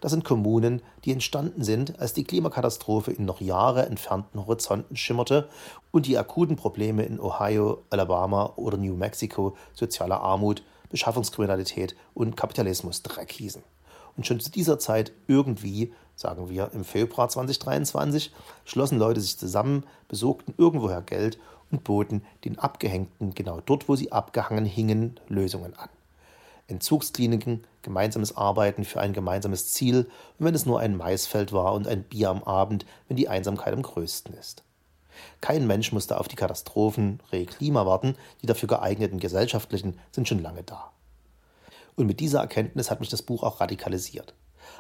Das 0.02 0.12
sind 0.12 0.24
Kommunen, 0.24 0.82
die 1.06 1.12
entstanden 1.12 1.64
sind, 1.64 2.00
als 2.00 2.14
die 2.14 2.24
Klimakatastrophe 2.24 3.12
in 3.12 3.26
noch 3.26 3.42
Jahre 3.42 3.86
entfernten 3.88 4.46
Horizonten 4.46 4.96
schimmerte 4.96 5.50
und 5.92 6.06
die 6.06 6.18
akuten 6.18 6.56
Probleme 6.56 7.04
in 7.04 7.20
Ohio, 7.20 7.84
Alabama 7.90 8.54
oder 8.58 8.78
New 8.78 8.96
Mexico 8.96 9.56
sozialer 9.74 10.22
Armut, 10.22 10.62
Beschaffungskriminalität 10.90 11.96
und 12.14 12.38
Kapitalismus 12.38 13.02
Dreck 13.02 13.32
hießen. 13.32 13.64
Und 14.18 14.26
schon 14.26 14.40
zu 14.40 14.52
dieser 14.52 14.80
Zeit 14.80 15.14
irgendwie, 15.28 15.94
sagen 16.16 16.50
wir 16.50 16.72
im 16.74 16.84
Februar 16.84 17.30
2023, 17.30 18.34
schlossen 18.66 18.98
Leute 18.98 19.22
sich 19.22 19.38
zusammen, 19.38 19.86
besorgten 20.08 20.56
irgendwoher 20.58 21.04
Geld 21.04 21.40
und 21.72 21.84
boten 21.84 22.24
den 22.44 22.58
Abgehängten 22.58 23.36
genau 23.36 23.62
dort, 23.62 23.88
wo 23.88 23.96
sie 23.96 24.12
abgehangen 24.12 24.66
hingen, 24.66 25.20
Lösungen 25.28 25.76
an. 25.76 25.90
Entzugskliniken, 26.68 27.64
gemeinsames 27.82 28.36
Arbeiten 28.36 28.84
für 28.84 29.00
ein 29.00 29.14
gemeinsames 29.14 29.72
Ziel 29.72 30.10
und 30.38 30.46
wenn 30.46 30.56
es 30.56 30.66
nur 30.66 30.80
ein 30.80 30.98
Maisfeld 30.98 31.54
war 31.54 31.74
und 31.74 31.88
ein 31.88 32.04
Bier 32.04 32.30
am 32.30 32.44
Abend, 32.44 32.86
wenn 33.08 33.16
die 33.16 33.30
Einsamkeit 33.30 33.74
am 33.74 33.84
größten 33.84 34.34
ist. 34.34 34.64
Kein 35.42 35.66
Mensch 35.66 35.92
musste 35.94 36.20
auf 36.20 36.28
die 36.28 36.36
Katastrophen, 36.36 37.22
Re 37.32 37.46
Klima 37.46 37.86
warten, 37.86 38.16
die 38.42 38.48
dafür 38.48 38.68
geeigneten 38.68 39.20
gesellschaftlichen 39.20 39.98
sind 40.12 40.28
schon 40.28 40.42
lange 40.42 40.64
da. 40.64 40.92
Und 41.98 42.06
mit 42.06 42.20
dieser 42.20 42.40
Erkenntnis 42.40 42.92
hat 42.92 43.00
mich 43.00 43.10
das 43.10 43.24
Buch 43.24 43.44
auch 43.44 43.60
radikalisiert. 43.60 44.36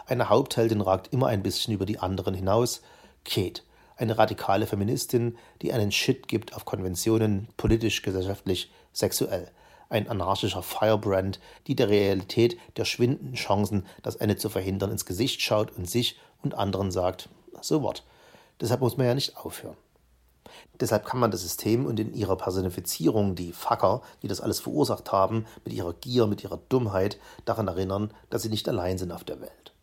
Eine 0.05 0.29
Hauptheldin 0.29 0.81
ragt 0.81 1.11
immer 1.11 1.27
ein 1.27 1.41
bisschen 1.41 1.73
über 1.73 1.85
die 1.85 1.99
anderen 1.99 2.35
hinaus. 2.35 2.81
Kate, 3.25 3.63
eine 3.97 4.19
radikale 4.19 4.67
Feministin, 4.67 5.35
die 5.63 5.73
einen 5.73 5.91
Shit 5.91 6.27
gibt 6.27 6.55
auf 6.55 6.63
Konventionen, 6.63 7.49
politisch, 7.57 8.03
gesellschaftlich, 8.03 8.71
sexuell. 8.93 9.49
Ein 9.89 10.07
anarchischer 10.07 10.61
Firebrand, 10.61 11.39
die 11.65 11.75
der 11.75 11.89
Realität 11.89 12.59
der 12.77 12.85
schwindenden 12.85 13.33
Chancen, 13.33 13.87
das 14.03 14.15
Ende 14.15 14.35
zu 14.35 14.49
verhindern, 14.49 14.91
ins 14.91 15.05
Gesicht 15.05 15.41
schaut 15.41 15.71
und 15.71 15.89
sich 15.89 16.19
und 16.43 16.53
anderen 16.53 16.91
sagt, 16.91 17.29
so 17.61 17.81
what. 17.81 18.03
Deshalb 18.61 18.81
muss 18.81 18.97
man 18.97 19.07
ja 19.07 19.15
nicht 19.15 19.37
aufhören. 19.37 19.77
Deshalb 20.79 21.05
kann 21.05 21.19
man 21.19 21.31
das 21.31 21.41
System 21.41 21.85
und 21.85 21.99
in 21.99 22.13
ihrer 22.13 22.35
Personifizierung 22.35 23.35
die 23.35 23.51
Facker, 23.51 24.01
die 24.21 24.27
das 24.27 24.41
alles 24.41 24.59
verursacht 24.59 25.11
haben, 25.11 25.45
mit 25.65 25.73
ihrer 25.73 25.93
Gier, 25.93 26.27
mit 26.27 26.43
ihrer 26.43 26.59
Dummheit, 26.69 27.19
daran 27.45 27.67
erinnern, 27.67 28.11
dass 28.29 28.43
sie 28.43 28.49
nicht 28.49 28.69
allein 28.69 28.97
sind 28.97 29.11
auf 29.11 29.23
der 29.23 29.41
Welt. 29.41 29.73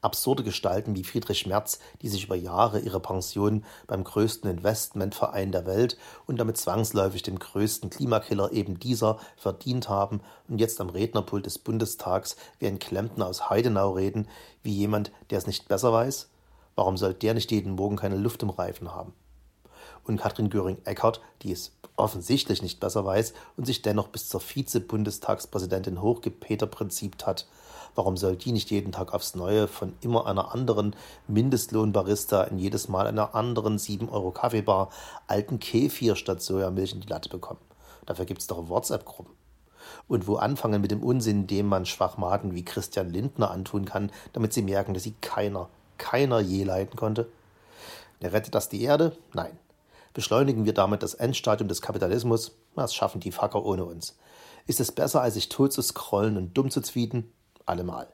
Absurde 0.00 0.44
Gestalten 0.44 0.94
wie 0.94 1.02
Friedrich 1.02 1.46
Merz, 1.46 1.80
die 2.02 2.08
sich 2.08 2.24
über 2.24 2.36
Jahre 2.36 2.78
ihre 2.78 3.00
Pension 3.00 3.64
beim 3.88 4.04
größten 4.04 4.48
Investmentverein 4.48 5.50
der 5.50 5.66
Welt 5.66 5.98
und 6.26 6.38
damit 6.38 6.56
zwangsläufig 6.56 7.24
dem 7.24 7.40
größten 7.40 7.90
Klimakiller 7.90 8.52
eben 8.52 8.78
dieser 8.78 9.18
verdient 9.36 9.88
haben 9.88 10.20
und 10.48 10.58
jetzt 10.58 10.80
am 10.80 10.90
Rednerpult 10.90 11.46
des 11.46 11.58
Bundestags 11.58 12.36
wie 12.60 12.68
ein 12.68 12.78
Klempner 12.78 13.26
aus 13.26 13.50
Heidenau 13.50 13.90
reden, 13.90 14.28
wie 14.62 14.72
jemand, 14.72 15.10
der 15.30 15.38
es 15.38 15.48
nicht 15.48 15.66
besser 15.66 15.92
weiß? 15.92 16.28
Warum 16.76 16.96
soll 16.96 17.12
der 17.12 17.34
nicht 17.34 17.50
jeden 17.50 17.72
Morgen 17.72 17.96
keine 17.96 18.16
Luft 18.16 18.44
im 18.44 18.50
Reifen 18.50 18.94
haben? 18.94 19.14
Und 20.08 20.18
Katrin 20.18 20.50
Göring-Eckardt, 20.50 21.20
die 21.42 21.52
es 21.52 21.72
offensichtlich 21.96 22.62
nicht 22.62 22.80
besser 22.80 23.04
weiß 23.04 23.34
und 23.56 23.66
sich 23.66 23.82
dennoch 23.82 24.08
bis 24.08 24.28
zur 24.28 24.40
Vize-Bundestagspräsidentin 24.40 26.00
hochgepeter-prinzipt 26.00 27.26
hat. 27.26 27.46
Warum 27.94 28.16
soll 28.16 28.36
die 28.36 28.52
nicht 28.52 28.70
jeden 28.70 28.92
Tag 28.92 29.12
aufs 29.12 29.34
Neue 29.34 29.66
von 29.66 29.94
immer 30.00 30.26
einer 30.26 30.54
anderen 30.54 30.94
Mindestlohnbarista 31.26 32.44
in 32.44 32.58
jedes 32.58 32.88
Mal 32.88 33.06
einer 33.06 33.34
anderen 33.34 33.78
7 33.78 34.08
Euro 34.08 34.30
Kaffeebar 34.30 34.90
alten 35.26 35.58
Kefir 35.58 36.14
statt 36.14 36.40
Sojamilch 36.40 36.92
in 36.92 37.00
die 37.00 37.08
Latte 37.08 37.28
bekommen? 37.28 37.60
Dafür 38.06 38.24
gibt 38.24 38.40
es 38.40 38.46
doch 38.46 38.68
WhatsApp-Gruppen. 38.68 39.34
Und 40.06 40.26
wo 40.26 40.36
anfangen 40.36 40.80
mit 40.80 40.90
dem 40.90 41.02
Unsinn, 41.02 41.46
dem 41.46 41.66
man 41.66 41.86
Schwachmaten 41.86 42.54
wie 42.54 42.64
Christian 42.64 43.10
Lindner 43.10 43.50
antun 43.50 43.84
kann, 43.84 44.12
damit 44.32 44.52
sie 44.52 44.62
merken, 44.62 44.94
dass 44.94 45.02
sie 45.02 45.14
keiner, 45.20 45.68
keiner 45.96 46.40
je 46.40 46.64
leiden 46.64 46.96
konnte? 46.96 47.28
Rettet 48.22 48.54
das 48.54 48.68
die 48.68 48.82
Erde? 48.82 49.16
Nein. 49.32 49.58
Beschleunigen 50.18 50.64
wir 50.64 50.74
damit 50.74 51.04
das 51.04 51.14
Endstadium 51.14 51.68
des 51.68 51.80
Kapitalismus? 51.80 52.58
Das 52.74 52.92
schaffen 52.92 53.20
die 53.20 53.30
Facker 53.30 53.64
ohne 53.64 53.84
uns. 53.84 54.18
Ist 54.66 54.80
es 54.80 54.90
besser, 54.90 55.22
als 55.22 55.34
sich 55.34 55.48
tot 55.48 55.72
zu 55.72 55.80
scrollen 55.80 56.36
und 56.36 56.58
dumm 56.58 56.72
zu 56.72 56.80
tweeten? 56.80 57.32
Allemal. 57.66 58.12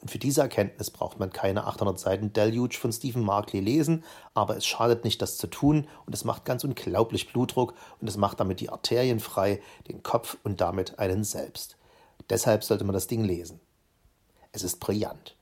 Und 0.00 0.12
für 0.12 0.20
diese 0.20 0.42
Erkenntnis 0.42 0.92
braucht 0.92 1.18
man 1.18 1.32
keine 1.32 1.66
800 1.66 1.98
Seiten 1.98 2.32
Deluge 2.32 2.76
von 2.76 2.92
Stephen 2.92 3.24
Markley 3.24 3.60
lesen, 3.60 4.04
aber 4.34 4.56
es 4.56 4.64
schadet 4.64 5.02
nicht, 5.02 5.20
das 5.20 5.36
zu 5.36 5.48
tun 5.48 5.88
und 6.06 6.14
es 6.14 6.22
macht 6.22 6.44
ganz 6.44 6.62
unglaublich 6.62 7.32
Blutdruck 7.32 7.74
und 8.00 8.06
es 8.06 8.16
macht 8.16 8.38
damit 8.38 8.60
die 8.60 8.70
Arterien 8.70 9.18
frei, 9.18 9.60
den 9.88 10.04
Kopf 10.04 10.36
und 10.44 10.60
damit 10.60 11.00
einen 11.00 11.24
selbst. 11.24 11.76
Deshalb 12.30 12.62
sollte 12.62 12.84
man 12.84 12.94
das 12.94 13.08
Ding 13.08 13.24
lesen. 13.24 13.58
Es 14.52 14.62
ist 14.62 14.78
brillant. 14.78 15.34